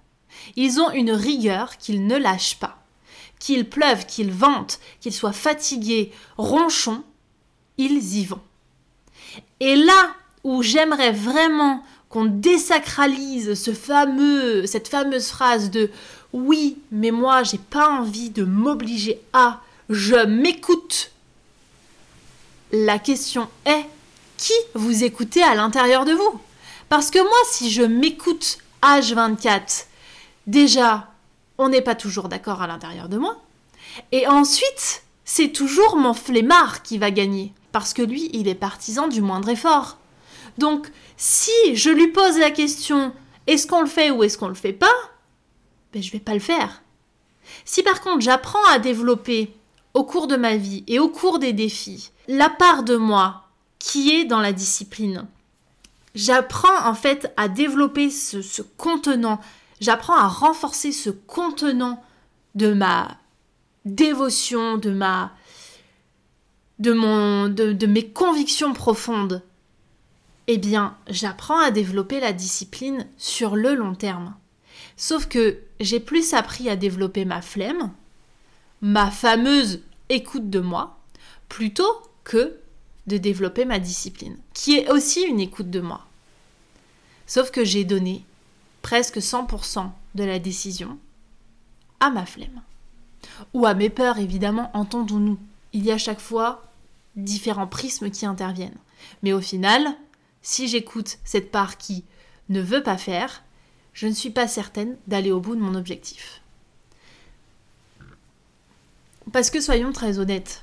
Ils 0.56 0.80
ont 0.80 0.90
une 0.90 1.10
rigueur 1.10 1.76
qu'ils 1.76 2.06
ne 2.06 2.16
lâchent 2.16 2.58
pas. 2.58 2.78
Qu'il 3.38 3.68
pleuve, 3.68 4.06
qu'il 4.06 4.30
vente, 4.30 4.78
qu'ils 5.00 5.14
soient 5.14 5.32
fatigués, 5.32 6.12
ronchons, 6.36 7.02
ils 7.78 8.18
y 8.18 8.24
vont. 8.24 8.40
Et 9.60 9.76
là 9.76 10.14
où 10.44 10.62
j'aimerais 10.62 11.12
vraiment 11.12 11.82
qu'on 12.10 12.26
désacralise 12.26 13.54
ce 13.54 13.72
fameux, 13.72 14.66
cette 14.66 14.88
fameuse 14.88 15.28
phrase 15.28 15.70
de 15.70 15.90
oui, 16.32 16.76
mais 16.92 17.12
moi 17.12 17.44
j'ai 17.44 17.58
pas 17.58 17.88
envie 17.88 18.30
de 18.30 18.44
m'obliger 18.44 19.20
à, 19.32 19.60
je 19.88 20.26
m'écoute. 20.26 21.12
La 22.72 22.98
question 22.98 23.48
est 23.64 23.86
qui 24.36 24.52
vous 24.74 25.04
écoutez 25.04 25.42
à 25.42 25.54
l'intérieur 25.54 26.04
de 26.04 26.12
vous? 26.12 26.40
Parce 26.88 27.10
que 27.10 27.18
moi, 27.18 27.38
si 27.48 27.70
je 27.70 27.82
m'écoute 27.82 28.58
H24, 28.82 29.84
déjà, 30.46 31.08
on 31.58 31.68
n'est 31.68 31.82
pas 31.82 31.94
toujours 31.94 32.28
d'accord 32.28 32.62
à 32.62 32.66
l'intérieur 32.66 33.08
de 33.08 33.18
moi. 33.18 33.36
Et 34.12 34.26
ensuite, 34.26 35.02
c'est 35.24 35.50
toujours 35.50 35.96
mon 35.96 36.14
flemmard 36.14 36.82
qui 36.82 36.98
va 36.98 37.10
gagner 37.10 37.52
parce 37.70 37.92
que 37.92 38.02
lui, 38.02 38.30
il 38.32 38.48
est 38.48 38.54
partisan 38.54 39.06
du 39.06 39.20
moindre 39.20 39.50
effort. 39.50 39.98
Donc, 40.60 40.88
si 41.16 41.74
je 41.74 41.90
lui 41.90 42.08
pose 42.08 42.38
la 42.38 42.50
question 42.50 43.12
est-ce 43.46 43.66
qu'on 43.66 43.80
le 43.80 43.88
fait 43.88 44.10
ou 44.10 44.22
est-ce 44.22 44.38
qu'on 44.38 44.48
le 44.48 44.54
fait 44.54 44.74
pas 44.74 44.86
ben, 45.92 46.00
je 46.00 46.12
vais 46.12 46.20
pas 46.20 46.34
le 46.34 46.40
faire. 46.40 46.82
Si 47.64 47.82
par 47.82 48.00
contre 48.00 48.20
j'apprends 48.20 48.64
à 48.68 48.78
développer 48.78 49.52
au 49.94 50.04
cours 50.04 50.28
de 50.28 50.36
ma 50.36 50.56
vie 50.56 50.84
et 50.86 51.00
au 51.00 51.08
cours 51.08 51.40
des 51.40 51.52
défis 51.52 52.12
la 52.28 52.48
part 52.48 52.84
de 52.84 52.94
moi 52.94 53.48
qui 53.80 54.10
est 54.12 54.24
dans 54.24 54.38
la 54.40 54.52
discipline, 54.52 55.26
j'apprends 56.14 56.86
en 56.86 56.94
fait 56.94 57.32
à 57.36 57.48
développer 57.48 58.10
ce, 58.10 58.62
contenant, 58.76 59.40
j'apprends 59.80 60.16
à 60.16 60.28
renforcer 60.28 60.92
ce 60.92 61.10
contenant 61.10 62.04
de 62.54 62.72
ma 62.72 63.16
dévotion, 63.84 64.76
de 64.76 64.90
ma 64.90 65.32
de, 66.78 67.86
mes 67.86 68.06
convictions 68.10 68.72
profondes, 68.74 69.42
eh 70.52 70.58
bien, 70.58 70.96
j'apprends 71.08 71.60
à 71.60 71.70
développer 71.70 72.20
la 72.20 72.32
discipline 72.32 73.06
sur 73.16 73.56
le 73.56 73.74
long 73.74 73.94
terme. 73.94 74.34
Sauf 74.96 75.26
que 75.26 75.60
j'ai 75.78 76.00
plus 76.00 76.34
appris 76.34 76.68
à 76.68 76.76
développer 76.76 77.24
ma 77.24 77.40
flemme 77.40 77.92
ma 78.80 79.10
fameuse 79.10 79.82
écoute 80.08 80.50
de 80.50 80.60
moi, 80.60 80.98
plutôt 81.48 82.02
que 82.24 82.58
de 83.06 83.18
développer 83.18 83.64
ma 83.64 83.78
discipline, 83.78 84.36
qui 84.54 84.76
est 84.76 84.90
aussi 84.90 85.22
une 85.22 85.40
écoute 85.40 85.70
de 85.70 85.80
moi. 85.80 86.06
Sauf 87.26 87.50
que 87.50 87.64
j'ai 87.64 87.84
donné 87.84 88.24
presque 88.82 89.18
100% 89.18 89.90
de 90.14 90.24
la 90.24 90.38
décision 90.38 90.98
à 92.00 92.10
ma 92.10 92.26
flemme. 92.26 92.62
Ou 93.54 93.66
à 93.66 93.74
mes 93.74 93.90
peurs, 93.90 94.18
évidemment, 94.18 94.70
entendons-nous. 94.74 95.38
Il 95.72 95.84
y 95.84 95.92
a 95.92 95.98
chaque 95.98 96.20
fois 96.20 96.64
différents 97.16 97.66
prismes 97.66 98.10
qui 98.10 98.26
interviennent. 98.26 98.78
Mais 99.22 99.32
au 99.32 99.40
final, 99.40 99.94
si 100.42 100.68
j'écoute 100.68 101.18
cette 101.24 101.50
part 101.50 101.76
qui 101.76 102.04
ne 102.48 102.60
veut 102.60 102.82
pas 102.82 102.98
faire, 102.98 103.42
je 103.92 104.06
ne 104.06 104.12
suis 104.12 104.30
pas 104.30 104.48
certaine 104.48 104.96
d'aller 105.06 105.30
au 105.30 105.40
bout 105.40 105.54
de 105.54 105.60
mon 105.60 105.74
objectif. 105.74 106.40
Parce 109.32 109.50
que 109.50 109.60
soyons 109.60 109.92
très 109.92 110.18
honnêtes, 110.18 110.62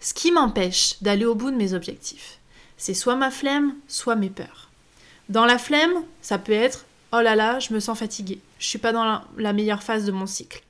ce 0.00 0.14
qui 0.14 0.32
m'empêche 0.32 1.02
d'aller 1.02 1.24
au 1.24 1.34
bout 1.34 1.50
de 1.50 1.56
mes 1.56 1.74
objectifs, 1.74 2.38
c'est 2.76 2.94
soit 2.94 3.16
ma 3.16 3.30
flemme, 3.30 3.74
soit 3.88 4.16
mes 4.16 4.30
peurs. 4.30 4.70
Dans 5.28 5.44
la 5.44 5.58
flemme, 5.58 6.04
ça 6.20 6.38
peut 6.38 6.52
être 6.52 6.86
oh 7.14 7.20
là 7.20 7.36
là, 7.36 7.58
je 7.60 7.72
me 7.72 7.80
sens 7.80 7.98
fatiguée, 7.98 8.40
je 8.58 8.66
suis 8.66 8.78
pas 8.78 8.92
dans 8.92 9.22
la, 9.36 9.52
meilleure 9.52 9.82
phase 9.82 10.04
de 10.04 10.12
mon 10.12 10.26
cycle, 10.26 10.62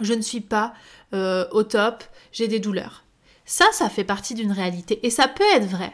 je 0.00 0.14
ne 0.14 0.22
suis 0.22 0.40
pas 0.40 0.72
euh, 1.14 1.46
au 1.50 1.64
top, 1.64 2.04
j'ai 2.32 2.48
des 2.48 2.60
douleurs. 2.60 3.04
Ça, 3.44 3.66
ça 3.72 3.88
fait 3.88 4.04
partie 4.04 4.34
d'une 4.34 4.52
réalité 4.52 5.04
et 5.04 5.10
ça 5.10 5.26
peut 5.26 5.44
être 5.54 5.66
vrai. 5.66 5.92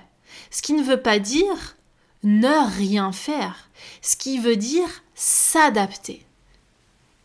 Ce 0.50 0.62
qui 0.62 0.72
ne 0.72 0.82
veut 0.82 1.00
pas 1.00 1.18
dire 1.18 1.76
ne 2.22 2.76
rien 2.76 3.12
faire, 3.12 3.68
ce 4.00 4.16
qui 4.16 4.38
veut 4.38 4.56
dire 4.56 4.88
s'adapter. 5.14 6.24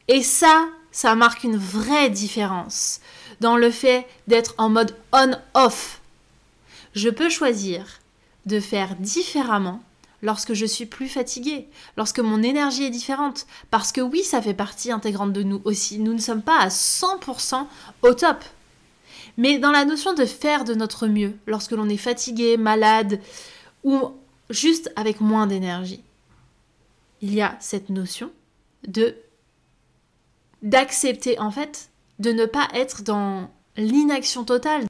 Et 0.07 0.23
ça, 0.23 0.67
ça 0.91 1.15
marque 1.15 1.43
une 1.43 1.57
vraie 1.57 2.09
différence 2.09 2.99
dans 3.39 3.55
le 3.55 3.71
fait 3.71 4.05
d'être 4.27 4.55
en 4.57 4.69
mode 4.69 4.95
on-off. 5.13 6.01
Je 6.93 7.09
peux 7.09 7.29
choisir 7.29 7.99
de 8.45 8.59
faire 8.59 8.95
différemment 8.95 9.81
lorsque 10.21 10.53
je 10.53 10.65
suis 10.65 10.85
plus 10.85 11.07
fatiguée, 11.07 11.67
lorsque 11.95 12.19
mon 12.19 12.43
énergie 12.43 12.83
est 12.83 12.89
différente. 12.89 13.45
Parce 13.71 13.91
que 13.91 14.01
oui, 14.01 14.23
ça 14.23 14.41
fait 14.41 14.53
partie 14.53 14.91
intégrante 14.91 15.33
de 15.33 15.43
nous 15.43 15.61
aussi. 15.63 15.99
Nous 15.99 16.13
ne 16.13 16.19
sommes 16.19 16.41
pas 16.41 16.59
à 16.59 16.67
100% 16.67 17.65
au 18.01 18.13
top. 18.13 18.43
Mais 19.39 19.57
dans 19.57 19.71
la 19.71 19.85
notion 19.85 20.13
de 20.13 20.25
faire 20.25 20.65
de 20.65 20.73
notre 20.73 21.07
mieux, 21.07 21.33
lorsque 21.47 21.71
l'on 21.71 21.87
est 21.87 21.95
fatigué, 21.95 22.57
malade, 22.57 23.21
ou 23.85 24.11
juste 24.49 24.91
avec 24.97 25.21
moins 25.21 25.47
d'énergie, 25.47 26.03
il 27.21 27.33
y 27.33 27.41
a 27.41 27.55
cette 27.61 27.89
notion 27.89 28.31
de 28.85 29.15
d'accepter 30.61 31.39
en 31.39 31.51
fait 31.51 31.89
de 32.19 32.33
ne 32.33 32.45
pas 32.45 32.67
être 32.73 33.01
dans 33.01 33.49
l'inaction 33.77 34.43
totale. 34.43 34.87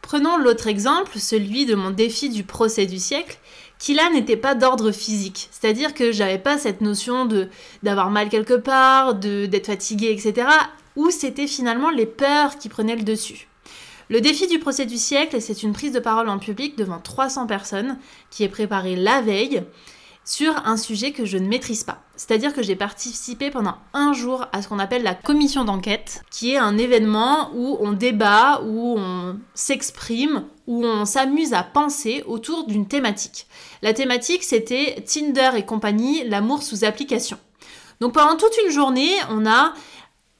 Prenons 0.00 0.38
l'autre 0.38 0.66
exemple, 0.66 1.18
celui 1.18 1.66
de 1.66 1.74
mon 1.74 1.90
défi 1.90 2.30
du 2.30 2.42
procès 2.42 2.86
du 2.86 2.98
siècle, 2.98 3.38
qui 3.78 3.92
là 3.92 4.08
n'était 4.14 4.38
pas 4.38 4.54
d'ordre 4.54 4.92
physique. 4.92 5.50
C'est-à-dire 5.50 5.92
que 5.92 6.10
j'avais 6.10 6.38
pas 6.38 6.56
cette 6.56 6.80
notion 6.80 7.26
de 7.26 7.50
d'avoir 7.82 8.08
mal 8.08 8.30
quelque 8.30 8.54
part, 8.54 9.14
de 9.14 9.44
d'être 9.44 9.66
fatigué, 9.66 10.10
etc. 10.10 10.48
Où 10.96 11.10
c'était 11.10 11.46
finalement 11.46 11.90
les 11.90 12.06
peurs 12.06 12.56
qui 12.56 12.70
prenaient 12.70 12.96
le 12.96 13.02
dessus. 13.02 13.49
Le 14.10 14.20
défi 14.20 14.48
du 14.48 14.58
procès 14.58 14.86
du 14.86 14.98
siècle, 14.98 15.40
c'est 15.40 15.62
une 15.62 15.72
prise 15.72 15.92
de 15.92 16.00
parole 16.00 16.28
en 16.28 16.40
public 16.40 16.76
devant 16.76 16.98
300 16.98 17.46
personnes 17.46 17.96
qui 18.28 18.42
est 18.42 18.48
préparée 18.48 18.96
la 18.96 19.20
veille 19.20 19.62
sur 20.24 20.52
un 20.66 20.76
sujet 20.76 21.12
que 21.12 21.24
je 21.24 21.38
ne 21.38 21.46
maîtrise 21.46 21.84
pas. 21.84 22.02
C'est-à-dire 22.16 22.52
que 22.52 22.60
j'ai 22.60 22.74
participé 22.74 23.50
pendant 23.52 23.76
un 23.94 24.12
jour 24.12 24.46
à 24.50 24.62
ce 24.62 24.68
qu'on 24.68 24.80
appelle 24.80 25.04
la 25.04 25.14
commission 25.14 25.62
d'enquête, 25.62 26.24
qui 26.28 26.50
est 26.50 26.56
un 26.56 26.76
événement 26.76 27.52
où 27.54 27.78
on 27.78 27.92
débat, 27.92 28.60
où 28.64 28.96
on 28.98 29.38
s'exprime, 29.54 30.42
où 30.66 30.84
on 30.84 31.04
s'amuse 31.04 31.52
à 31.52 31.62
penser 31.62 32.24
autour 32.26 32.66
d'une 32.66 32.88
thématique. 32.88 33.46
La 33.80 33.94
thématique, 33.94 34.42
c'était 34.42 35.04
Tinder 35.06 35.52
et 35.56 35.64
compagnie, 35.64 36.28
l'amour 36.28 36.64
sous 36.64 36.84
application. 36.84 37.38
Donc 38.00 38.14
pendant 38.14 38.36
toute 38.36 38.56
une 38.64 38.72
journée, 38.72 39.12
on 39.30 39.46
a 39.46 39.72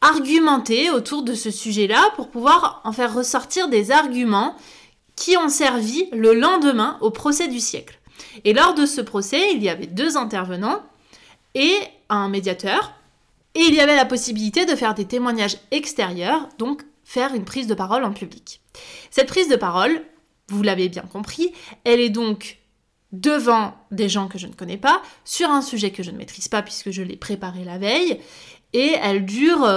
argumenté 0.00 0.90
autour 0.90 1.23
de 1.23 1.35
ce 1.35 1.50
sujet-là 1.50 2.12
pour 2.16 2.30
pouvoir 2.30 2.80
en 2.85 2.92
faire 2.92 3.14
ressortir 3.14 3.69
des 3.69 3.90
arguments 3.90 4.57
qui 5.16 5.37
ont 5.37 5.49
servi 5.49 6.09
le 6.12 6.33
lendemain 6.33 6.97
au 7.00 7.11
procès 7.11 7.49
du 7.49 7.61
siècle. 7.61 7.99
Et 8.45 8.52
lors 8.52 8.75
de 8.75 8.87
ce 8.87 9.00
procès, 9.00 9.52
il 9.52 9.62
y 9.62 9.69
avait 9.69 9.87
deux 9.87 10.16
intervenants 10.16 10.83
et 11.54 11.75
un 12.09 12.28
médiateur. 12.28 12.92
Et 13.54 13.61
il 13.61 13.75
y 13.75 13.80
avait 13.80 13.97
la 13.97 14.04
possibilité 14.04 14.64
de 14.64 14.76
faire 14.76 14.95
des 14.95 15.04
témoignages 15.04 15.59
extérieurs, 15.71 16.49
donc 16.59 16.83
faire 17.04 17.35
une 17.35 17.45
prise 17.45 17.66
de 17.66 17.75
parole 17.75 18.04
en 18.04 18.12
public. 18.12 18.61
Cette 19.11 19.28
prise 19.28 19.49
de 19.49 19.57
parole, 19.57 20.02
vous 20.49 20.62
l'avez 20.62 20.88
bien 20.88 21.02
compris, 21.02 21.52
elle 21.85 22.00
est 22.00 22.11
donc 22.11 22.59
devant 23.12 23.75
des 23.90 24.09
gens 24.09 24.28
que 24.28 24.38
je 24.38 24.47
ne 24.47 24.52
connais 24.52 24.76
pas, 24.76 25.02
sur 25.25 25.50
un 25.50 25.62
sujet 25.62 25.90
que 25.90 26.04
je 26.04 26.12
ne 26.12 26.16
maîtrise 26.16 26.47
pas 26.47 26.62
puisque 26.62 26.92
je 26.92 27.02
l'ai 27.02 27.16
préparé 27.16 27.64
la 27.64 27.76
veille, 27.76 28.21
et 28.73 28.95
elle 29.00 29.25
dure 29.27 29.69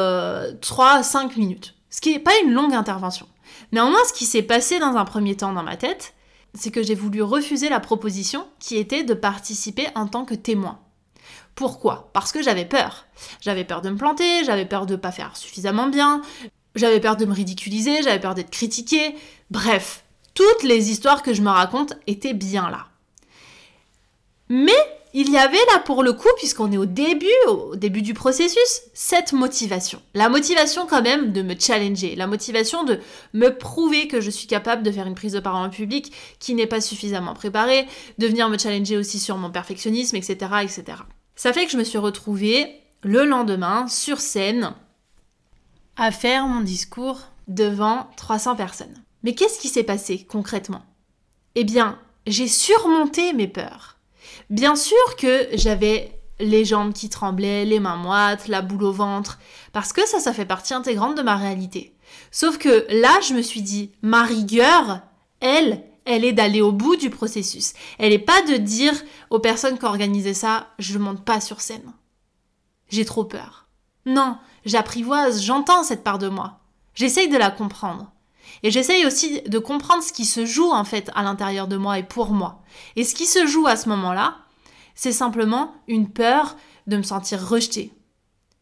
3 0.62 0.90
à 0.90 1.04
5 1.04 1.38
minutes. 1.38 1.76
Ce 1.90 2.02
qui 2.02 2.12
n'est 2.12 2.20
pas 2.20 2.40
une 2.44 2.54
longue 2.54 2.74
intervention. 2.74 3.28
Néanmoins, 3.72 4.04
ce 4.08 4.14
qui 4.14 4.26
s'est 4.26 4.44
passé 4.44 4.80
dans 4.80 4.96
un 4.96 5.06
premier 5.06 5.36
temps 5.36 5.54
dans 5.54 5.64
ma 5.64 5.78
tête, 5.78 6.14
c'est 6.54 6.72
que 6.72 6.84
j'ai 6.84 6.96
voulu 6.96 7.22
refuser 7.22 7.70
la 7.70 7.80
proposition 7.80 8.48
qui 8.60 8.78
était 8.78 9.04
de 9.04 9.14
participer 9.14 9.88
en 9.96 10.08
tant 10.08 10.26
que 10.26 10.36
témoin. 10.36 10.80
Pourquoi? 11.56 12.10
Parce 12.14 12.32
que 12.32 12.42
j'avais 12.42 12.66
peur. 12.66 13.06
J'avais 13.42 13.64
peur 13.64 13.82
de 13.82 13.90
me 13.90 13.98
planter, 13.98 14.44
j'avais 14.44 14.66
peur 14.66 14.86
de 14.86 14.94
ne 14.94 15.00
pas 15.00 15.12
faire 15.12 15.36
suffisamment 15.38 15.88
bien, 15.88 16.22
j'avais 16.76 17.00
peur 17.00 17.16
de 17.16 17.26
me 17.26 17.34
ridiculiser, 17.34 18.02
j'avais 18.02 18.20
peur 18.20 18.34
d'être 18.34 18.50
critiquée. 18.50 19.16
Bref, 19.52 20.04
toutes 20.34 20.64
les 20.64 20.90
histoires 20.90 21.22
que 21.22 21.34
je 21.34 21.42
me 21.42 21.50
raconte 21.50 21.94
étaient 22.08 22.34
bien 22.34 22.70
là. 22.70 22.88
Mais 24.50 24.72
il 25.14 25.30
y 25.30 25.38
avait 25.38 25.64
là 25.72 25.80
pour 25.80 26.04
le 26.04 26.14
coup, 26.14 26.30
puisqu'on 26.38 26.72
est 26.72 26.78
au 26.78 26.86
début, 26.86 27.28
au 27.48 27.76
début 27.76 28.02
du 28.02 28.14
processus, 28.14 28.82
cette 28.94 29.32
motivation. 29.34 30.02
La 30.14 30.28
motivation 30.28 30.88
quand 30.88 31.04
même 31.04 31.32
de 31.32 31.42
me 31.42 31.56
challenger, 31.58 32.16
la 32.16 32.28
motivation 32.28 32.84
de 32.84 33.00
me 33.34 33.50
prouver 33.50 34.08
que 34.08 34.22
je 34.22 34.32
suis 34.32 34.48
capable 34.48 34.82
de 34.82 34.92
faire 34.92 35.06
une 35.06 35.16
prise 35.16 35.34
de 35.34 35.40
parole 35.40 35.68
en 35.68 35.70
public 35.70 36.12
qui 36.40 36.56
n'est 36.56 36.68
pas 36.68 36.82
suffisamment 36.82 37.36
préparée, 37.36 37.88
de 38.18 38.28
venir 38.28 38.50
me 38.50 38.58
challenger 38.58 38.98
aussi 38.98 39.20
sur 39.20 39.38
mon 39.38 39.52
perfectionnisme, 39.52 40.16
etc., 40.16 40.34
etc. 40.64 40.84
Ça 41.36 41.54
fait 41.54 41.66
que 41.66 41.72
je 41.72 41.78
me 41.78 41.84
suis 41.84 41.98
retrouvée 42.00 42.80
le 43.04 43.26
lendemain 43.26 43.88
sur 43.88 44.20
scène 44.20 44.74
à 45.96 46.12
faire 46.12 46.48
mon 46.48 46.62
discours 46.62 47.22
devant 47.48 48.10
300 48.18 48.56
personnes. 48.56 49.04
Mais 49.24 49.36
qu'est-ce 49.36 49.60
qui 49.60 49.70
s'est 49.70 49.84
passé 49.84 50.26
concrètement? 50.28 50.84
Eh 51.56 51.64
bien, 51.64 52.00
j'ai 52.26 52.48
surmonté 52.48 53.34
mes 53.34 53.48
peurs. 53.48 53.93
Bien 54.54 54.76
sûr 54.76 55.16
que 55.18 55.48
j'avais 55.54 56.22
les 56.40 56.64
jambes 56.64 56.94
qui 56.94 57.10
tremblaient, 57.10 57.66
les 57.66 57.80
mains 57.80 57.96
moites, 57.96 58.48
la 58.48 58.62
boule 58.62 58.84
au 58.84 58.92
ventre, 58.92 59.40
parce 59.72 59.94
que 59.94 60.08
ça, 60.08 60.20
ça 60.20 60.32
fait 60.32 60.46
partie 60.46 60.76
intégrante 60.76 61.18
de 61.18 61.24
ma 61.24 61.38
réalité. 61.38 61.96
Sauf 62.30 62.60
que 62.60 62.86
là, 62.88 63.20
je 63.28 63.34
me 63.34 63.42
suis 63.42 63.64
dit, 63.64 63.94
ma 64.04 64.22
rigueur, 64.22 65.00
elle, 65.40 65.84
elle 66.06 66.24
est 66.24 66.34
d'aller 66.34 66.62
au 66.62 66.72
bout 66.72 66.98
du 66.98 67.10
processus. 67.10 67.74
Elle 67.98 68.12
n'est 68.12 68.20
pas 68.20 68.44
de 68.44 68.58
dire 68.58 68.94
aux 69.32 69.40
personnes 69.40 69.80
qui 69.80 69.86
ont 69.86 69.90
organisé 69.90 70.36
ça, 70.36 70.68
je 70.78 71.00
monte 71.00 71.26
pas 71.26 71.42
sur 71.42 71.60
scène. 71.60 71.92
J'ai 72.90 73.06
trop 73.06 73.26
peur. 73.26 73.66
Non, 74.06 74.38
j'apprivoise, 74.66 75.42
j'entends 75.42 75.82
cette 75.82 76.04
part 76.04 76.20
de 76.20 76.30
moi. 76.30 76.60
J'essaye 76.94 77.28
de 77.28 77.38
la 77.38 77.50
comprendre. 77.50 78.12
Et 78.62 78.70
j'essaye 78.70 79.08
aussi 79.08 79.42
de 79.42 79.58
comprendre 79.58 80.04
ce 80.04 80.14
qui 80.14 80.26
se 80.26 80.46
joue 80.46 80.70
en 80.70 80.84
fait 80.84 81.10
à 81.16 81.24
l'intérieur 81.24 81.68
de 81.68 81.78
moi 81.78 81.98
et 81.98 82.04
pour 82.04 82.34
moi. 82.34 82.62
Et 82.96 83.04
ce 83.04 83.16
qui 83.16 83.26
se 83.26 83.48
joue 83.48 83.66
à 83.66 83.78
ce 83.78 83.90
moment-là, 83.90 84.43
c'est 84.96 85.12
simplement 85.12 85.74
une 85.88 86.10
peur 86.10 86.58
de 86.88 86.98
me 86.98 87.04
sentir 87.04 87.46
rejetée. 87.48 87.94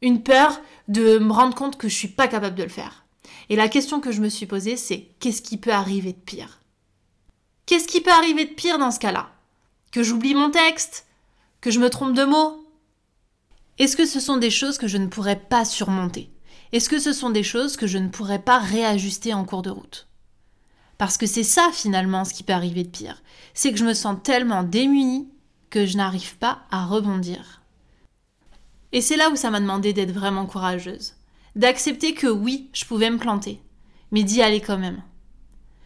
Une 0.01 0.23
peur 0.23 0.59
de 0.87 1.19
me 1.19 1.31
rendre 1.31 1.55
compte 1.55 1.77
que 1.77 1.89
je 1.89 1.95
suis 1.95 2.07
pas 2.07 2.27
capable 2.27 2.55
de 2.55 2.63
le 2.63 2.69
faire. 2.69 3.05
Et 3.49 3.55
la 3.55 3.67
question 3.67 3.99
que 3.99 4.11
je 4.11 4.21
me 4.21 4.29
suis 4.29 4.45
posée, 4.45 4.77
c'est 4.77 5.07
qu'est-ce 5.19 5.41
qui 5.41 5.57
peut 5.57 5.73
arriver 5.73 6.13
de 6.13 6.17
pire? 6.19 6.61
Qu'est-ce 7.65 7.87
qui 7.87 8.01
peut 8.01 8.11
arriver 8.11 8.45
de 8.45 8.53
pire 8.53 8.77
dans 8.77 8.91
ce 8.91 8.99
cas-là? 8.99 9.31
Que 9.91 10.03
j'oublie 10.03 10.33
mon 10.33 10.49
texte? 10.49 11.05
Que 11.59 11.71
je 11.71 11.79
me 11.79 11.89
trompe 11.89 12.13
de 12.13 12.23
mots 12.23 12.65
Est-ce 13.77 13.95
que 13.95 14.05
ce 14.05 14.19
sont 14.19 14.37
des 14.37 14.49
choses 14.49 14.77
que 14.77 14.87
je 14.87 14.97
ne 14.97 15.07
pourrais 15.07 15.39
pas 15.39 15.65
surmonter? 15.65 16.31
Est-ce 16.71 16.89
que 16.89 16.99
ce 16.99 17.13
sont 17.13 17.29
des 17.29 17.43
choses 17.43 17.75
que 17.75 17.87
je 17.87 17.97
ne 17.97 18.07
pourrais 18.07 18.41
pas 18.41 18.57
réajuster 18.57 19.33
en 19.33 19.43
cours 19.43 19.61
de 19.61 19.69
route? 19.69 20.07
Parce 20.97 21.17
que 21.17 21.25
c'est 21.25 21.43
ça 21.43 21.69
finalement 21.73 22.25
ce 22.25 22.33
qui 22.33 22.43
peut 22.43 22.53
arriver 22.53 22.83
de 22.83 22.89
pire. 22.89 23.21
C'est 23.53 23.71
que 23.71 23.77
je 23.77 23.85
me 23.85 23.93
sens 23.93 24.17
tellement 24.23 24.63
démunie 24.63 25.27
que 25.71 25.87
je 25.87 25.97
n'arrive 25.97 26.37
pas 26.37 26.59
à 26.69 26.85
rebondir. 26.85 27.61
Et 28.91 29.01
c'est 29.01 29.17
là 29.17 29.31
où 29.31 29.35
ça 29.35 29.49
m'a 29.49 29.59
demandé 29.59 29.93
d'être 29.93 30.11
vraiment 30.11 30.45
courageuse. 30.45 31.15
D'accepter 31.55 32.13
que 32.13 32.27
oui, 32.27 32.69
je 32.73 32.85
pouvais 32.85 33.09
me 33.09 33.17
planter, 33.17 33.59
mais 34.11 34.23
d'y 34.23 34.43
aller 34.43 34.61
quand 34.61 34.77
même. 34.77 35.01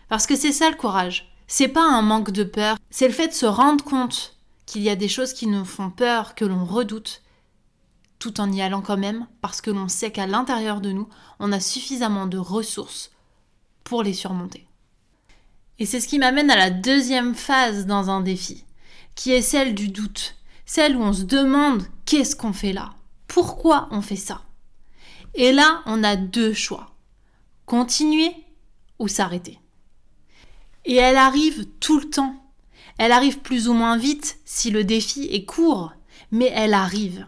Parce 0.10 0.27
que 0.27 0.36
c'est 0.36 0.51
ça 0.51 0.70
le 0.70 0.75
courage. 0.75 1.32
C'est 1.48 1.68
pas 1.68 1.84
un 1.84 2.01
manque 2.01 2.32
de 2.32 2.44
peur, 2.44 2.77
c'est 2.89 3.08
le 3.08 3.13
fait 3.13 3.27
de 3.27 3.34
se 3.34 3.46
rendre 3.46 3.84
compte 3.84 4.36
qu'il 4.65 4.82
y 4.82 4.89
a 4.89 4.96
des 4.96 5.08
choses 5.08 5.34
qui 5.34 5.46
nous 5.46 5.63
font 5.63 5.92
peur, 5.92 6.34
que 6.34 6.44
l'on 6.44 6.65
redoute, 6.65 7.22
tout 8.18 8.42
en 8.42 8.51
y 8.51 8.62
allant 8.62 8.82
quand 8.82 8.98
même, 8.98 9.27
parce 9.42 9.62
que 9.62 9.70
l'on 9.70 9.88
sait 9.88 10.12
qu'à 10.12 10.25
l'intérieur 10.25 10.82
de 10.82 10.92
nous, 10.92 11.08
on 11.39 11.51
a 11.51 11.60
suffisamment 11.60 12.25
de 12.25 12.39
ressources 12.39 13.12
pour 13.84 14.01
les 14.01 14.13
surmonter. 14.13 14.65
Et 15.77 15.86
c'est 15.86 16.00
ce 16.00 16.08
qui 16.08 16.18
m'amène 16.18 16.50
à 16.50 16.56
la 16.56 16.72
deuxième 16.72 17.36
phase 17.36 17.86
dans 17.86 18.10
un 18.10 18.22
défi, 18.22 18.65
qui 19.16 19.32
est 19.32 19.42
celle 19.42 19.74
du 19.74 19.88
doute, 19.88 20.36
celle 20.66 20.96
où 20.96 21.02
on 21.02 21.14
se 21.14 21.24
demande 21.24 21.84
qu'est-ce 22.06 22.36
qu'on 22.36 22.54
fait 22.54 22.74
là, 22.74 22.94
pourquoi 23.28 23.88
on 23.92 24.02
fait 24.02 24.16
ça? 24.16 24.42
Et 25.34 25.52
là, 25.52 25.82
on 25.86 26.04
a 26.04 26.16
deux 26.16 26.54
choix, 26.54 26.92
continuer 27.66 28.32
ou 29.00 29.08
s'arrêter. 29.08 29.60
Et 30.86 30.96
elle 30.96 31.18
arrive 31.18 31.66
tout 31.80 32.00
le 32.00 32.10
temps. 32.10 32.36
Elle 32.98 33.12
arrive 33.12 33.40
plus 33.40 33.68
ou 33.68 33.74
moins 33.74 33.98
vite 33.98 34.38
si 34.46 34.72
le 34.72 34.84
défi 34.84 35.28
est 35.32 35.44
court, 35.44 35.92
mais 36.32 36.52
elle 36.54 36.74
arrive. 36.74 37.26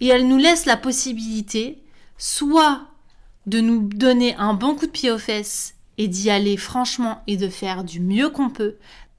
Et 0.00 0.06
elle 0.06 0.26
nous 0.26 0.38
laisse 0.38 0.64
la 0.64 0.76
possibilité 0.76 1.82
soit 2.16 2.86
de 3.46 3.60
nous 3.60 3.88
donner 3.88 4.34
un 4.36 4.54
bon 4.54 4.74
coup 4.74 4.86
de 4.86 4.90
pied 4.90 5.10
aux 5.10 5.18
fesses 5.18 5.74
et 5.98 6.08
d'y 6.08 6.30
aller 6.30 6.56
franchement 6.56 7.22
et 7.26 7.36
de 7.36 7.48
faire 7.48 7.84
du 7.84 8.00
mieux 8.00 8.30
qu'on 8.30 8.48
peut, 8.48 8.76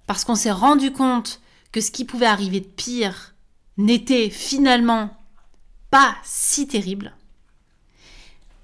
parce 0.07 0.25
qu'on 0.25 0.35
s'est 0.35 0.51
rendu 0.51 0.91
compte 0.91 1.41
que 1.73 1.81
ce 1.81 1.91
qui 1.91 2.05
pouvait 2.05 2.27
arriver 2.27 2.61
de 2.61 2.67
pire 2.67 3.33
n'était 3.77 4.29
finalement 4.29 5.17
pas 5.91 6.15
si 6.23 6.67
terrible, 6.67 7.13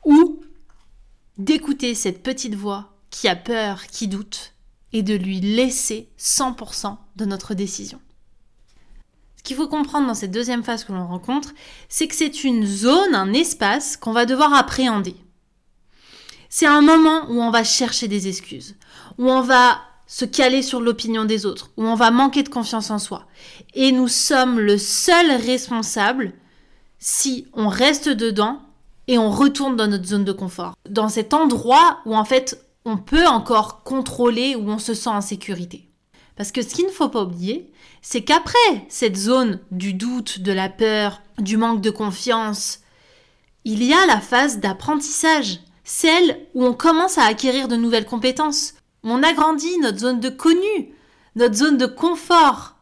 ou 0.05 0.41
d'écouter 1.37 1.95
cette 1.95 2.23
petite 2.23 2.55
voix 2.55 2.93
qui 3.09 3.27
a 3.27 3.35
peur, 3.35 3.87
qui 3.87 4.07
doute, 4.07 4.53
et 4.93 5.03
de 5.03 5.15
lui 5.15 5.41
laisser 5.41 6.09
100% 6.17 6.97
de 7.15 7.25
notre 7.25 7.53
décision. 7.53 7.99
Ce 9.37 9.43
qu'il 9.43 9.55
faut 9.55 9.67
comprendre 9.67 10.07
dans 10.07 10.13
cette 10.13 10.31
deuxième 10.31 10.63
phase 10.63 10.83
que 10.83 10.91
l'on 10.91 11.07
rencontre, 11.07 11.53
c'est 11.87 12.07
que 12.07 12.15
c'est 12.15 12.43
une 12.43 12.65
zone, 12.65 13.15
un 13.15 13.33
espace 13.33 13.97
qu'on 13.97 14.11
va 14.11 14.25
devoir 14.25 14.53
appréhender. 14.53 15.15
C'est 16.49 16.65
un 16.65 16.81
moment 16.81 17.29
où 17.29 17.41
on 17.41 17.51
va 17.51 17.63
chercher 17.63 18.07
des 18.07 18.27
excuses, 18.27 18.75
où 19.17 19.29
on 19.29 19.41
va 19.41 19.81
se 20.09 20.25
caler 20.25 20.63
sur 20.63 20.81
l'opinion 20.81 21.23
des 21.23 21.45
autres, 21.45 21.69
où 21.77 21.85
on 21.85 21.93
va 21.93 22.09
manquer 22.09 22.41
de 22.41 22.49
confiance 22.49 22.89
en 22.89 22.97
soi. 22.97 23.27
Et 23.75 23.91
nous 23.91 24.07
sommes 24.07 24.59
le 24.59 24.79
seul 24.79 25.29
responsable 25.33 26.33
si 26.97 27.45
on 27.53 27.67
reste 27.67 28.09
dedans 28.09 28.59
et 29.07 29.19
on 29.19 29.29
retourne 29.29 29.75
dans 29.75 29.85
notre 29.85 30.07
zone 30.07 30.25
de 30.25 30.31
confort. 30.31 30.73
Dans 30.89 31.09
cet 31.09 31.35
endroit 31.35 31.99
où 32.07 32.15
en 32.15 32.25
fait 32.25 32.65
on 32.85 32.97
peut 32.97 33.27
encore 33.27 33.83
contrôler, 33.83 34.55
où 34.55 34.67
on 34.67 34.79
se 34.79 34.95
sent 34.95 35.11
en 35.11 35.21
sécurité. 35.21 35.87
Parce 36.35 36.51
que 36.51 36.63
ce 36.63 36.73
qu'il 36.73 36.87
ne 36.87 36.91
faut 36.91 37.09
pas 37.09 37.21
oublier, 37.21 37.71
c'est 38.01 38.23
qu'après 38.23 38.57
cette 38.87 39.17
zone 39.17 39.59
du 39.69 39.93
doute, 39.93 40.39
de 40.39 40.51
la 40.51 40.69
peur, 40.69 41.21
du 41.37 41.55
manque 41.55 41.81
de 41.81 41.91
confiance, 41.91 42.79
il 43.63 43.83
y 43.83 43.93
a 43.93 44.07
la 44.07 44.19
phase 44.19 44.57
d'apprentissage 44.57 45.59
celle 45.83 46.39
où 46.55 46.65
on 46.65 46.73
commence 46.73 47.17
à 47.19 47.25
acquérir 47.25 47.67
de 47.67 47.75
nouvelles 47.75 48.05
compétences, 48.05 48.73
on 49.03 49.23
agrandit 49.23 49.77
notre 49.79 49.99
zone 49.99 50.19
de 50.19 50.29
connu, 50.29 50.93
notre 51.35 51.55
zone 51.55 51.77
de 51.77 51.85
confort, 51.85 52.75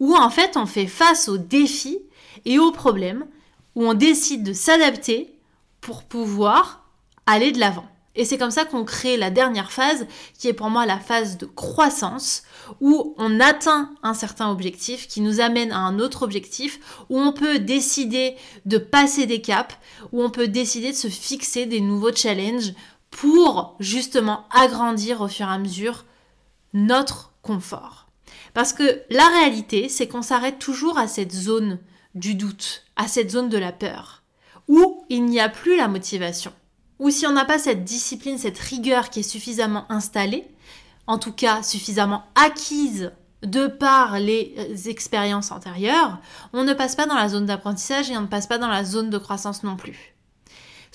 où 0.00 0.14
en 0.16 0.30
fait 0.30 0.56
on 0.56 0.66
fait 0.66 0.86
face 0.86 1.28
aux 1.28 1.38
défis 1.38 1.98
et 2.44 2.58
aux 2.58 2.72
problèmes, 2.72 3.26
où 3.74 3.86
on 3.86 3.94
décide 3.94 4.42
de 4.42 4.52
s'adapter 4.52 5.38
pour 5.80 6.04
pouvoir 6.04 6.84
aller 7.26 7.52
de 7.52 7.60
l'avant. 7.60 7.86
Et 8.16 8.24
c'est 8.24 8.38
comme 8.38 8.50
ça 8.50 8.64
qu'on 8.64 8.84
crée 8.84 9.18
la 9.18 9.30
dernière 9.30 9.70
phase, 9.70 10.06
qui 10.38 10.48
est 10.48 10.54
pour 10.54 10.70
moi 10.70 10.86
la 10.86 10.98
phase 10.98 11.36
de 11.36 11.44
croissance, 11.44 12.44
où 12.80 13.14
on 13.18 13.40
atteint 13.40 13.90
un 14.02 14.14
certain 14.14 14.50
objectif 14.50 15.06
qui 15.06 15.20
nous 15.20 15.40
amène 15.40 15.70
à 15.70 15.78
un 15.80 15.98
autre 15.98 16.22
objectif, 16.22 17.04
où 17.10 17.20
on 17.20 17.32
peut 17.32 17.58
décider 17.58 18.36
de 18.64 18.78
passer 18.78 19.26
des 19.26 19.42
caps, 19.42 19.76
où 20.12 20.22
on 20.22 20.30
peut 20.30 20.48
décider 20.48 20.92
de 20.92 20.96
se 20.96 21.08
fixer 21.08 21.66
des 21.66 21.80
nouveaux 21.80 22.14
challenges 22.14 22.72
pour 23.16 23.76
justement 23.80 24.44
agrandir 24.50 25.20
au 25.20 25.28
fur 25.28 25.46
et 25.46 25.52
à 25.52 25.58
mesure 25.58 26.04
notre 26.72 27.32
confort. 27.42 28.06
Parce 28.54 28.72
que 28.72 29.02
la 29.10 29.26
réalité, 29.28 29.88
c'est 29.88 30.08
qu'on 30.08 30.22
s'arrête 30.22 30.58
toujours 30.58 30.98
à 30.98 31.08
cette 31.08 31.32
zone 31.32 31.78
du 32.14 32.34
doute, 32.34 32.84
à 32.96 33.08
cette 33.08 33.30
zone 33.30 33.48
de 33.48 33.58
la 33.58 33.72
peur, 33.72 34.22
où 34.68 35.04
il 35.08 35.24
n'y 35.24 35.40
a 35.40 35.48
plus 35.48 35.76
la 35.76 35.88
motivation 35.88 36.52
ou 36.98 37.10
si 37.10 37.26
on 37.26 37.32
n'a 37.32 37.44
pas 37.44 37.58
cette 37.58 37.84
discipline, 37.84 38.38
cette 38.38 38.58
rigueur 38.58 39.10
qui 39.10 39.20
est 39.20 39.30
suffisamment 39.30 39.90
installée, 39.90 40.46
en 41.06 41.18
tout 41.18 41.32
cas 41.32 41.62
suffisamment 41.62 42.24
acquise 42.34 43.12
de 43.42 43.66
par 43.66 44.18
les 44.18 44.54
euh, 44.58 44.88
expériences 44.88 45.52
antérieures, 45.52 46.18
on 46.52 46.64
ne 46.64 46.72
passe 46.72 46.96
pas 46.96 47.06
dans 47.06 47.14
la 47.14 47.28
zone 47.28 47.46
d'apprentissage 47.46 48.10
et 48.10 48.16
on 48.16 48.22
ne 48.22 48.26
passe 48.26 48.46
pas 48.46 48.58
dans 48.58 48.68
la 48.68 48.82
zone 48.82 49.10
de 49.10 49.18
croissance 49.18 49.62
non 49.62 49.76
plus. 49.76 50.15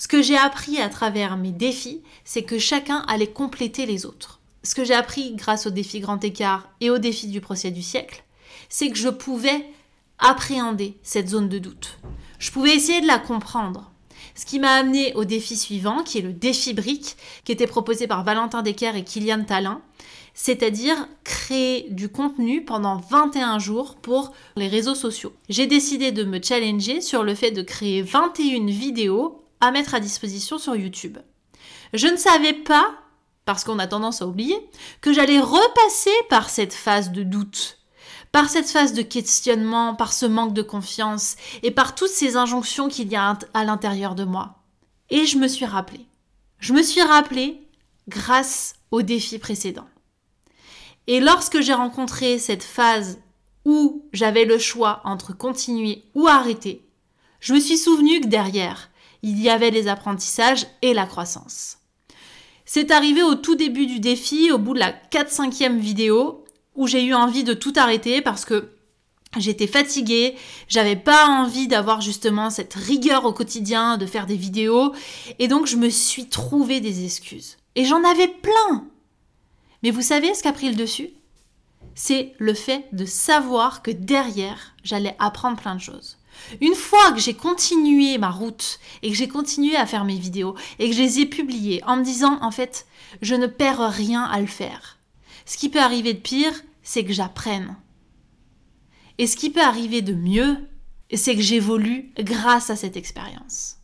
Ce 0.02 0.08
que 0.08 0.24
j'ai 0.24 0.36
appris 0.36 0.82
à 0.82 0.90
travers 0.90 1.38
mes 1.38 1.52
défis, 1.52 2.02
c'est 2.26 2.42
que 2.42 2.58
chacun 2.58 3.06
allait 3.08 3.28
compléter 3.28 3.86
les 3.86 4.08
autres. 4.08 4.40
Ce 4.64 4.74
que 4.74 4.84
j'ai 4.84 4.96
appris 4.96 5.36
grâce 5.36 5.68
au 5.68 5.70
défi 5.70 6.00
grand 6.00 6.24
écart 6.24 6.68
et 6.82 6.90
au 6.90 6.98
défi 6.98 7.28
du 7.28 7.40
procès 7.40 7.70
du 7.70 7.84
siècle, 7.84 8.24
c'est 8.68 8.90
que 8.90 8.98
je 8.98 9.10
pouvais 9.10 9.64
appréhender 10.18 10.98
cette 11.04 11.30
zone 11.30 11.50
de 11.50 11.60
doute. 11.60 12.00
Je 12.40 12.50
pouvais 12.50 12.76
essayer 12.76 13.02
de 13.02 13.06
la 13.06 13.20
comprendre. 13.20 13.92
Ce 14.34 14.48
qui 14.48 14.58
m'a 14.58 14.74
amené 14.74 15.14
au 15.14 15.24
défi 15.24 15.56
suivant, 15.56 16.02
qui 16.02 16.18
est 16.18 16.22
le 16.22 16.34
défi 16.34 16.74
brique, 16.74 17.16
qui 17.46 17.52
était 17.52 17.68
proposé 17.68 18.08
par 18.08 18.24
Valentin 18.24 18.64
Decker 18.64 18.96
et 18.96 19.04
Kylian 19.04 19.44
Talin, 19.44 19.84
c'est-à-dire 20.34 20.96
créer 21.24 21.86
du 21.92 22.10
contenu 22.10 22.66
pendant 22.66 22.98
21 22.98 23.60
jours 23.60 23.98
pour 23.98 24.34
les 24.56 24.68
réseaux 24.68 24.96
sociaux. 24.96 25.34
J'ai 25.50 25.68
décidé 25.68 26.12
de 26.12 26.24
me 26.24 26.42
challenger 26.42 27.02
sur 27.02 27.22
le 27.22 27.36
fait 27.36 27.52
de 27.52 27.62
créer 27.62 28.02
21 28.02 28.66
vidéos 28.66 29.41
à 29.62 29.72
mettre 29.72 29.96
à 29.96 30.00
disposition 30.00 30.58
sur 30.58 30.76
YouTube. 30.76 31.18
Je 31.94 32.08
ne 32.08 32.18
savais 32.18 32.54
pas, 32.54 32.94
parce 33.46 33.64
qu'on 33.64 33.80
a 33.80 33.88
tendance 33.88 34.22
à 34.22 34.28
oublier, 34.28 34.58
que 35.02 35.14
j'allais 35.14 35.40
repasser 35.40 36.12
par 36.30 36.50
cette 36.50 36.74
phase 36.74 37.12
de 37.12 37.24
doute 37.24 37.78
par 38.32 38.50
cette 38.50 38.70
phase 38.70 38.94
de 38.94 39.02
questionnement, 39.02 39.96
par 39.96 40.14
ce 40.14 40.26
manque 40.26 40.54
de 40.54 40.62
confiance 40.62 41.36
et 41.64 41.72
par 41.72 41.96
toutes 41.96 42.10
ces 42.10 42.38
injonctions 42.38 42.88
qu'il 42.88 43.10
y 43.10 43.16
a 43.16 43.38
à 43.54 43.64
l'intérieur 43.64 44.16
de 44.16 44.24
moi. 44.24 44.56
Et 45.10 45.26
je 45.26 45.38
me 45.38 45.48
suis 45.48 45.66
rappelé. 45.66 46.06
Je 46.60 46.74
me 46.74 46.82
suis 46.82 47.02
rappelé 47.02 47.68
grâce 48.08 48.76
au 48.92 49.02
défi 49.02 49.40
précédent. 49.40 49.88
Et 51.08 51.20
lorsque 51.20 51.60
j'ai 51.60 51.74
rencontré 51.74 52.40
cette 52.40 52.64
phase 52.64 53.20
où 53.66 54.06
j'avais 54.14 54.46
le 54.46 54.58
choix 54.58 55.02
entre 55.04 55.34
continuer 55.34 56.06
ou 56.16 56.28
arrêter, 56.28 56.88
je 57.40 57.54
me 57.54 57.60
suis 57.60 57.78
souvenu 57.78 58.22
que 58.22 58.28
derrière, 58.28 58.90
il 59.24 59.42
y 59.42 59.50
avait 59.50 59.72
les 59.72 59.88
apprentissages 59.88 60.68
et 60.82 60.94
la 60.94 61.06
croissance. 61.06 61.78
C'est 62.66 62.92
arrivé 62.92 63.24
au 63.24 63.36
tout 63.36 63.56
début 63.56 63.86
du 63.86 64.00
défi, 64.00 64.52
au 64.52 64.58
bout 64.58 64.74
de 64.74 64.80
la 64.80 64.94
4-5e 65.12 65.78
vidéo, 65.78 66.46
où 66.76 66.88
j'ai 66.88 67.04
eu 67.04 67.14
envie 67.14 67.44
de 67.44 67.54
tout 67.54 67.74
arrêter 67.76 68.22
parce 68.22 68.46
que 68.46 68.70
J'étais 69.38 69.68
fatiguée, 69.68 70.36
j'avais 70.68 70.98
pas 70.98 71.26
envie 71.28 71.70
d'avoir 71.70 72.02
justement 72.02 72.50
cette 72.50 72.74
rigueur 72.74 73.24
au 73.24 73.32
quotidien, 73.32 73.98
de 73.98 74.06
faire 74.06 74.26
des 74.26 74.36
vidéos, 74.36 74.94
et 75.40 75.48
donc 75.48 75.68
je 75.68 75.78
me 75.78 75.90
suis 75.90 76.28
trouvé 76.28 76.82
des 76.82 77.06
excuses. 77.06 77.58
Et 77.76 77.86
j'en 77.86 78.04
avais 78.04 78.28
plein. 78.28 78.88
Mais 79.84 79.92
vous 79.92 80.02
savez 80.02 80.34
ce 80.34 80.42
qui 80.42 80.50
a 80.50 80.54
pris 80.54 80.70
le 80.70 80.76
dessus? 80.76 81.12
C'est 81.96 82.34
le 82.40 82.54
fait 82.54 82.86
de 82.92 83.06
savoir 83.06 83.82
que 83.82 83.92
derrière, 83.92 84.76
j'allais 84.84 85.16
apprendre 85.18 85.62
plein 85.62 85.76
de 85.76 85.82
choses. 85.82 86.18
Une 86.60 86.76
fois 86.76 87.12
que 87.12 87.20
j'ai 87.20 87.34
continué 87.34 88.18
ma 88.18 88.30
route 88.30 88.80
et 89.02 89.10
que 89.10 89.16
j'ai 89.16 89.28
continué 89.28 89.76
à 89.76 89.86
faire 89.86 90.06
mes 90.06 90.18
vidéos 90.18 90.56
et 90.80 90.90
que 90.90 90.96
je 90.96 91.02
les 91.02 91.20
ai 91.20 91.26
publiées 91.26 91.84
en 91.86 91.98
me 91.98 92.04
disant 92.04 92.40
en 92.42 92.52
fait, 92.52 92.86
je 93.22 93.36
ne 93.36 93.48
perds 93.48 93.92
rien 93.92 94.24
à 94.24 94.40
le 94.40 94.48
faire. 94.48 94.98
Ce 95.46 95.58
qui 95.58 95.70
peut 95.70 95.82
arriver 95.82 96.14
de 96.14 96.20
pire, 96.20 96.54
c'est 96.84 97.04
que 97.04 97.14
j'apprenne. 97.14 97.76
Et 99.18 99.28
ce 99.28 99.36
qui 99.36 99.50
peut 99.50 99.62
arriver 99.62 100.02
de 100.02 100.14
mieux, 100.14 100.58
c'est 101.14 101.36
que 101.36 101.42
j'évolue 101.42 102.12
grâce 102.18 102.70
à 102.70 102.76
cette 102.76 102.98
expérience. 102.98 103.78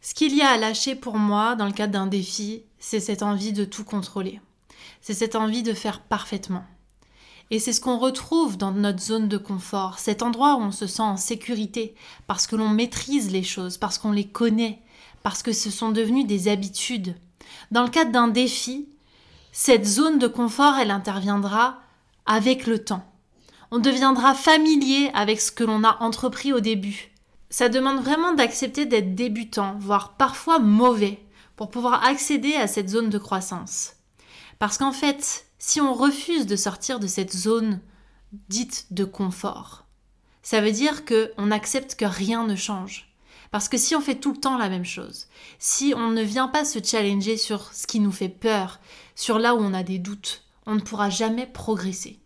Ce 0.00 0.14
qu'il 0.14 0.34
y 0.34 0.42
a 0.42 0.50
à 0.50 0.58
lâcher 0.58 0.94
pour 0.94 1.16
moi 1.16 1.54
dans 1.54 1.66
le 1.66 1.72
cadre 1.72 1.94
d'un 1.94 2.06
défi, 2.06 2.64
c'est 2.78 3.00
cette 3.00 3.22
envie 3.22 3.52
de 3.52 3.64
tout 3.64 3.84
contrôler. 3.84 4.40
C'est 5.00 5.14
cette 5.14 5.36
envie 5.36 5.62
de 5.62 5.72
faire 5.72 6.02
parfaitement. 6.02 6.64
Et 7.54 7.60
c'est 7.60 7.72
ce 7.72 7.80
qu'on 7.80 7.98
retrouve 7.98 8.56
dans 8.56 8.72
notre 8.72 9.00
zone 9.00 9.28
de 9.28 9.38
confort, 9.38 10.00
cet 10.00 10.22
endroit 10.22 10.56
où 10.56 10.62
on 10.62 10.72
se 10.72 10.88
sent 10.88 11.02
en 11.02 11.16
sécurité, 11.16 11.94
parce 12.26 12.48
que 12.48 12.56
l'on 12.56 12.68
maîtrise 12.68 13.30
les 13.30 13.44
choses, 13.44 13.78
parce 13.78 13.96
qu'on 13.96 14.10
les 14.10 14.26
connaît, 14.26 14.82
parce 15.22 15.40
que 15.44 15.52
ce 15.52 15.70
sont 15.70 15.92
devenus 15.92 16.26
des 16.26 16.48
habitudes. 16.48 17.14
Dans 17.70 17.84
le 17.84 17.90
cadre 17.90 18.10
d'un 18.10 18.26
défi, 18.26 18.88
cette 19.52 19.86
zone 19.86 20.18
de 20.18 20.26
confort, 20.26 20.74
elle 20.80 20.90
interviendra 20.90 21.78
avec 22.26 22.66
le 22.66 22.82
temps. 22.82 23.04
On 23.70 23.78
deviendra 23.78 24.34
familier 24.34 25.12
avec 25.14 25.40
ce 25.40 25.52
que 25.52 25.62
l'on 25.62 25.84
a 25.84 26.02
entrepris 26.02 26.52
au 26.52 26.58
début. 26.58 27.12
Ça 27.50 27.68
demande 27.68 28.02
vraiment 28.02 28.32
d'accepter 28.32 28.84
d'être 28.84 29.14
débutant, 29.14 29.76
voire 29.78 30.16
parfois 30.16 30.58
mauvais, 30.58 31.20
pour 31.54 31.70
pouvoir 31.70 32.04
accéder 32.04 32.56
à 32.56 32.66
cette 32.66 32.88
zone 32.88 33.10
de 33.10 33.18
croissance. 33.18 33.92
Parce 34.58 34.76
qu'en 34.76 34.90
fait, 34.90 35.46
si 35.66 35.80
on 35.80 35.94
refuse 35.94 36.44
de 36.44 36.56
sortir 36.56 37.00
de 37.00 37.06
cette 37.06 37.34
zone 37.34 37.80
dite 38.50 38.88
de 38.90 39.04
confort, 39.04 39.86
Ça 40.42 40.60
veut 40.60 40.72
dire 40.72 41.06
qu'on 41.06 41.50
accepte 41.50 41.94
que 41.94 42.04
rien 42.04 42.46
ne 42.46 42.54
change. 42.54 43.14
Parce 43.50 43.70
que 43.70 43.78
si 43.78 43.96
on 43.96 44.02
fait 44.02 44.20
tout 44.20 44.32
le 44.32 44.40
temps 44.40 44.58
la 44.58 44.68
même 44.68 44.84
chose, 44.84 45.26
si 45.58 45.94
on 45.96 46.10
ne 46.10 46.20
vient 46.20 46.48
pas 46.48 46.66
se 46.66 46.80
challenger 46.84 47.38
sur 47.38 47.72
ce 47.72 47.86
qui 47.86 47.98
nous 47.98 48.12
fait 48.12 48.28
peur, 48.28 48.78
sur 49.14 49.38
là 49.38 49.54
où 49.54 49.58
on 49.58 49.72
a 49.72 49.82
des 49.82 49.98
doutes, 49.98 50.42
on 50.66 50.74
ne 50.74 50.80
pourra 50.80 51.08
jamais 51.08 51.46
progresser. 51.46 52.20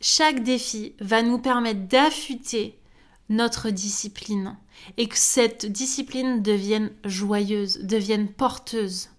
Chaque 0.00 0.42
défi 0.42 0.96
va 0.98 1.22
nous 1.22 1.38
permettre 1.38 1.86
d'affûter 1.86 2.80
notre 3.28 3.70
discipline 3.70 4.58
et 4.96 5.06
que 5.06 5.16
cette 5.16 5.64
discipline 5.66 6.42
devienne 6.42 6.90
joyeuse, 7.04 7.78
devienne 7.84 8.28
porteuse. 8.28 9.10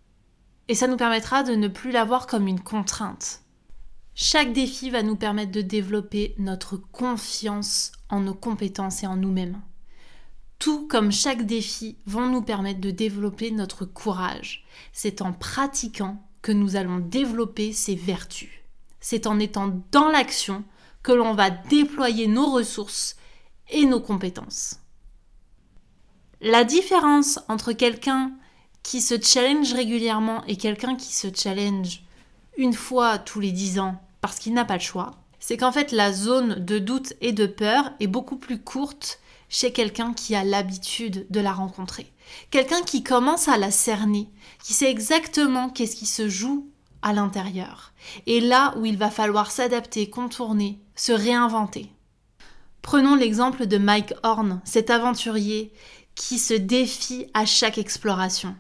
Et 0.67 0.75
ça 0.75 0.87
nous 0.87 0.97
permettra 0.97 1.43
de 1.43 1.53
ne 1.53 1.67
plus 1.67 1.91
la 1.91 2.03
voir 2.03 2.27
comme 2.27 2.47
une 2.47 2.61
contrainte. 2.61 3.41
Chaque 4.15 4.51
défi 4.51 4.89
va 4.89 5.03
nous 5.03 5.15
permettre 5.15 5.51
de 5.51 5.61
développer 5.61 6.33
notre 6.39 6.75
confiance 6.77 7.91
en 8.09 8.21
nos 8.21 8.33
compétences 8.33 9.03
et 9.03 9.07
en 9.07 9.15
nous-mêmes. 9.15 9.61
Tout 10.59 10.87
comme 10.87 11.11
chaque 11.11 11.45
défi 11.45 11.97
vont 12.05 12.27
nous 12.27 12.41
permettre 12.41 12.81
de 12.81 12.89
développer 12.89 13.51
notre 13.51 13.85
courage. 13.85 14.65
C'est 14.91 15.21
en 15.21 15.33
pratiquant 15.33 16.27
que 16.41 16.51
nous 16.51 16.75
allons 16.75 16.99
développer 16.99 17.73
ces 17.73 17.95
vertus. 17.95 18.49
C'est 18.99 19.27
en 19.27 19.39
étant 19.39 19.83
dans 19.91 20.09
l'action 20.09 20.63
que 21.03 21.11
l'on 21.11 21.33
va 21.33 21.51
déployer 21.51 22.27
nos 22.27 22.49
ressources 22.49 23.15
et 23.69 23.85
nos 23.85 24.01
compétences. 24.01 24.79
La 26.41 26.63
différence 26.63 27.39
entre 27.47 27.71
quelqu'un 27.71 28.31
qui 28.87 29.01
se 29.01 29.21
challenge 29.21 29.73
régulièrement 29.73 30.45
et 30.47 30.55
quelqu'un 30.55 30.95
qui 30.95 31.13
se 31.13 31.27
challenge 31.35 32.03
une 32.55 32.71
fois 32.71 33.17
tous 33.17 33.41
les 33.41 33.51
dix 33.51 33.79
ans 33.79 34.01
parce 34.21 34.39
qu'il 34.39 34.53
n'a 34.53 34.63
pas 34.63 34.75
le 34.75 34.81
choix, 34.81 35.11
c'est 35.41 35.57
qu'en 35.57 35.73
fait 35.73 35.91
la 35.91 36.13
zone 36.13 36.63
de 36.63 36.79
doute 36.79 37.11
et 37.19 37.33
de 37.33 37.47
peur 37.47 37.91
est 37.99 38.07
beaucoup 38.07 38.37
plus 38.37 38.63
courte 38.63 39.19
chez 39.49 39.73
quelqu'un 39.73 40.13
qui 40.13 40.35
a 40.35 40.45
l'habitude 40.45 41.27
de 41.29 41.41
la 41.41 41.51
rencontrer. 41.51 42.09
Quelqu'un 42.49 42.81
qui 42.81 43.03
commence 43.03 43.49
à 43.49 43.57
la 43.57 43.71
cerner, 43.71 44.29
qui 44.63 44.71
sait 44.71 44.89
exactement 44.89 45.67
qu'est-ce 45.67 45.97
qui 45.97 46.05
se 46.05 46.29
joue 46.29 46.69
à 47.01 47.11
l'intérieur. 47.11 47.91
Et 48.25 48.39
là 48.39 48.73
où 48.77 48.85
il 48.85 48.97
va 48.97 49.11
falloir 49.11 49.51
s'adapter, 49.51 50.09
contourner, 50.09 50.79
se 50.95 51.11
réinventer. 51.11 51.91
Prenons 52.81 53.15
l'exemple 53.15 53.65
de 53.65 53.77
Mike 53.77 54.13
Horn, 54.23 54.61
cet 54.63 54.89
aventurier 54.91 55.73
qui 56.15 56.39
se 56.39 56.53
défie 56.53 57.25
à 57.33 57.45
chaque 57.45 57.77
exploration. 57.77 58.55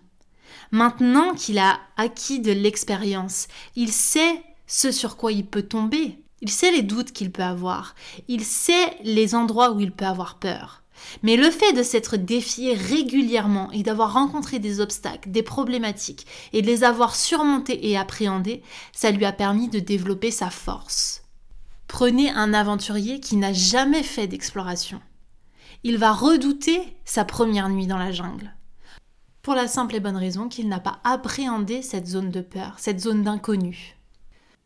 Maintenant 0.71 1.33
qu'il 1.33 1.59
a 1.59 1.79
acquis 1.95 2.39
de 2.39 2.51
l'expérience, 2.51 3.47
il 3.75 3.91
sait 3.91 4.41
ce 4.67 4.91
sur 4.91 5.15
quoi 5.17 5.31
il 5.31 5.45
peut 5.45 5.63
tomber, 5.63 6.19
il 6.41 6.51
sait 6.51 6.71
les 6.71 6.83
doutes 6.83 7.13
qu'il 7.13 7.31
peut 7.31 7.43
avoir, 7.43 7.95
il 8.27 8.43
sait 8.43 8.97
les 9.03 9.33
endroits 9.33 9.71
où 9.71 9.79
il 9.79 9.91
peut 9.91 10.05
avoir 10.05 10.35
peur. 10.35 10.83
Mais 11.23 11.37
le 11.37 11.49
fait 11.51 11.73
de 11.73 11.83
s'être 11.83 12.17
défié 12.17 12.73
régulièrement 12.73 13.71
et 13.71 13.83
d'avoir 13.83 14.13
rencontré 14.13 14.59
des 14.59 14.79
obstacles, 14.79 15.29
des 15.29 15.43
problématiques 15.43 16.25
et 16.53 16.61
de 16.61 16.67
les 16.67 16.83
avoir 16.83 17.15
surmontés 17.15 17.89
et 17.89 17.97
appréhendés, 17.97 18.63
ça 18.93 19.11
lui 19.11 19.25
a 19.25 19.31
permis 19.31 19.69
de 19.69 19.79
développer 19.79 20.31
sa 20.31 20.49
force. 20.49 21.23
Prenez 21.87 22.29
un 22.29 22.53
aventurier 22.53 23.19
qui 23.19 23.37
n'a 23.37 23.53
jamais 23.53 24.03
fait 24.03 24.27
d'exploration. 24.27 24.99
Il 25.83 25.97
va 25.97 26.11
redouter 26.11 26.81
sa 27.05 27.23
première 27.23 27.69
nuit 27.69 27.87
dans 27.87 27.97
la 27.97 28.11
jungle. 28.11 28.56
Pour 29.47 29.55
la 29.55 29.69
simple 29.69 29.95
et 29.95 30.01
bonne 30.01 30.17
raison 30.17 30.49
qu'il 30.49 30.67
n'a 30.67 30.81
pas 30.81 30.99
appréhendé 31.05 31.81
cette 31.81 32.05
zone 32.05 32.31
de 32.31 32.41
peur, 32.41 32.73
cette 32.79 32.99
zone 32.99 33.23
d'inconnu. 33.23 33.95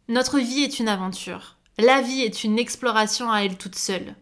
Notre 0.08 0.40
vie 0.40 0.64
est 0.64 0.80
une 0.80 0.88
aventure. 0.88 1.58
La 1.78 2.02
vie 2.02 2.22
est 2.22 2.44
une 2.44 2.58
exploration 2.58 3.32
à 3.32 3.42
elle 3.42 3.60
toute 3.60 3.76
seule. 3.76 4.16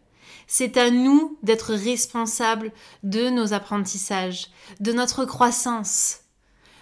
C'est 0.47 0.75
à 0.75 0.91
nous 0.91 1.37
d'être 1.43 1.73
responsables 1.73 2.73
de 3.03 3.29
nos 3.29 3.53
apprentissages, 3.53 4.47
de 4.81 4.91
notre 4.91 5.23
croissance. 5.23 6.23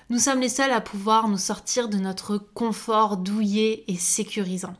Nous 0.09 0.17
sommes 0.17 0.41
les 0.41 0.49
seuls 0.49 0.71
à 0.71 0.81
pouvoir 0.81 1.27
nous 1.27 1.37
sortir 1.37 1.87
de 1.87 1.97
notre 1.97 2.39
confort 2.39 3.17
douillet 3.17 3.83
et 3.87 3.95
sécurisant. 3.95 4.73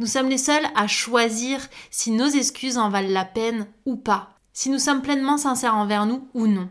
Nous 0.00 0.06
sommes 0.06 0.28
les 0.28 0.36
seuls 0.36 0.66
à 0.74 0.86
choisir 0.86 1.66
si 1.90 2.10
nos 2.10 2.28
excuses 2.28 2.76
en 2.76 2.90
valent 2.90 3.08
la 3.08 3.24
peine 3.24 3.68
ou 3.86 3.96
pas, 3.96 4.34
si 4.52 4.68
nous 4.68 4.78
sommes 4.78 5.00
pleinement 5.00 5.38
sincères 5.38 5.76
envers 5.76 6.04
nous 6.04 6.28
ou 6.34 6.46
non. 6.46 6.68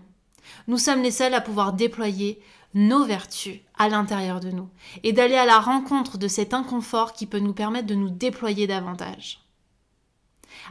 Nous 0.68 0.78
sommes 0.78 1.04
les 1.04 1.12
seuls 1.12 1.34
à 1.34 1.42
pouvoir 1.42 1.74
déployer 1.74 2.42
nos 2.74 3.06
vertus 3.06 3.60
à 3.78 3.90
l'intérieur 3.90 4.40
de 4.40 4.52
nous 4.52 4.70
et 5.04 5.14
d'aller 5.14 5.36
à 5.36 5.46
la 5.46 5.60
rencontre 5.60 6.18
de 6.18 6.28
cet 6.28 6.54
inconfort 6.54 7.14
qui 7.14 7.26
peut 7.26 7.40
nous 7.40 7.54
permettre 7.54 7.88
de 7.88 7.96
nous 7.96 8.10
déployer 8.10 8.68
davantage. 8.68 9.42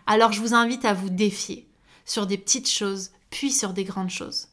Alors 0.07 0.33
je 0.33 0.41
vous 0.41 0.55
invite 0.55 0.85
à 0.85 0.95
vous 0.95 1.11
défier 1.11 1.69
sur 2.05 2.27
des 2.27 2.39
petites 2.39 2.71
choses 2.71 3.11
puis 3.31 3.51
sur 3.51 3.73
des 3.73 3.85
grandes 3.85 4.11
choses 4.11 4.49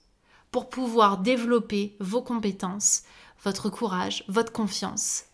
pour 0.52 0.70
pouvoir 0.70 1.20
développer 1.20 1.96
vos 2.00 2.22
compétences, 2.22 3.04
votre 3.44 3.70
courage, 3.70 4.24
votre 4.28 4.52
confiance 4.52 5.26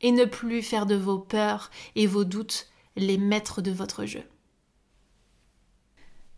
et 0.00 0.12
ne 0.12 0.24
plus 0.24 0.62
faire 0.62 0.86
de 0.86 0.94
vos 0.94 1.18
peurs 1.18 1.70
et 1.94 2.06
vos 2.06 2.24
doutes 2.24 2.68
les 2.96 3.18
maîtres 3.18 3.62
de 3.62 3.70
votre 3.70 4.04
jeu. 4.04 4.22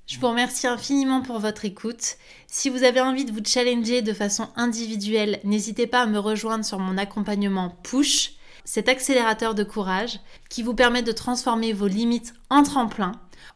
Je 0.07 0.21
vous 0.21 0.29
remercie 0.29 0.67
infiniment 0.67 1.23
pour 1.23 1.39
votre 1.39 1.65
écoute. 1.65 2.17
Si 2.47 2.69
vous 2.69 2.85
avez 2.85 3.01
envie 3.01 3.25
de 3.25 3.33
vous 3.33 3.43
challenger 3.43 4.03
de 4.03 4.13
façon 4.13 4.49
individuelle, 4.55 5.41
n'hésitez 5.45 5.87
pas 5.87 6.03
à 6.03 6.07
me 6.07 6.19
rejoindre 6.19 6.65
sur 6.65 6.79
mon 6.79 6.99
accompagnement 6.99 7.71
Push, 7.83 8.35
cet 8.67 8.91
accélérateur 8.91 9.55
de 9.55 9.65
courage 9.65 10.21
qui 10.51 10.63
vous 10.63 10.75
permet 10.75 11.03
de 11.03 11.13
transformer 11.13 11.73
vos 11.73 11.87
limites 11.87 12.35
en 12.51 12.63
tremplin 12.63 13.13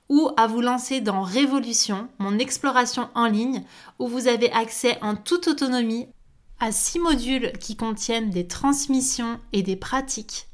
ou 0.09 0.31
à 0.39 0.47
vous 0.47 0.63
lancer 0.63 1.03
dans 1.03 1.21
Révolution, 1.21 2.09
mon 2.19 2.39
exploration 2.39 3.11
en 3.15 3.27
ligne 3.27 3.63
où 3.99 4.09
vous 4.09 4.27
avez 4.27 4.51
accès 4.53 4.97
en 5.03 5.17
toute 5.17 5.49
autonomie 5.49 6.09
à 6.61 6.73
six 6.73 6.99
modules 6.99 7.53
qui 7.61 7.77
contiennent 7.77 8.31
des 8.31 8.47
transmissions 8.47 9.39
et 9.53 9.63
des 9.63 9.77
pratiques 9.77 10.49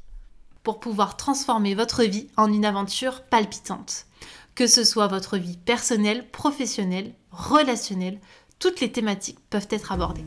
pour 0.61 0.81
pouvoir 0.81 1.15
transformer 1.15 1.73
votre 1.73 2.03
vie 2.03 2.27
en 2.35 2.51
une 2.51 2.65
aventure 2.65 3.23
palpitante. 3.23 4.07
Que 4.55 4.67
ce 4.67 4.85
soit 4.85 5.07
votre 5.07 5.37
vie 5.37 5.57
personnelle, 5.57 6.25
professionnelle, 6.31 7.13
relationnelle, 7.29 8.21
toutes 8.57 8.79
les 8.79 8.89
thématiques 8.89 9.39
peuvent 9.49 9.67
être 9.69 9.91
abordées. 9.91 10.25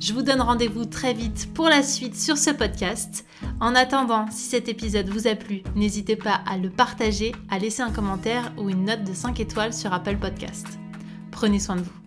Je 0.00 0.14
vous 0.14 0.22
donne 0.22 0.40
rendez-vous 0.40 0.86
très 0.86 1.12
vite 1.12 1.52
pour 1.52 1.68
la 1.68 1.82
suite 1.82 2.16
sur 2.16 2.38
ce 2.38 2.48
podcast. 2.48 3.26
En 3.60 3.74
attendant, 3.74 4.30
si 4.30 4.48
cet 4.48 4.70
épisode 4.70 5.10
vous 5.10 5.26
a 5.26 5.34
plu, 5.34 5.62
n'hésitez 5.76 6.16
pas 6.16 6.40
à 6.46 6.56
le 6.56 6.70
partager, 6.70 7.32
à 7.50 7.58
laisser 7.58 7.82
un 7.82 7.92
commentaire 7.92 8.50
ou 8.56 8.70
une 8.70 8.86
note 8.86 9.04
de 9.04 9.12
5 9.12 9.38
étoiles 9.40 9.74
sur 9.74 9.92
Apple 9.92 10.16
Podcast. 10.16 10.66
Prenez 11.30 11.60
soin 11.60 11.76
de 11.76 11.82
vous. 11.82 11.99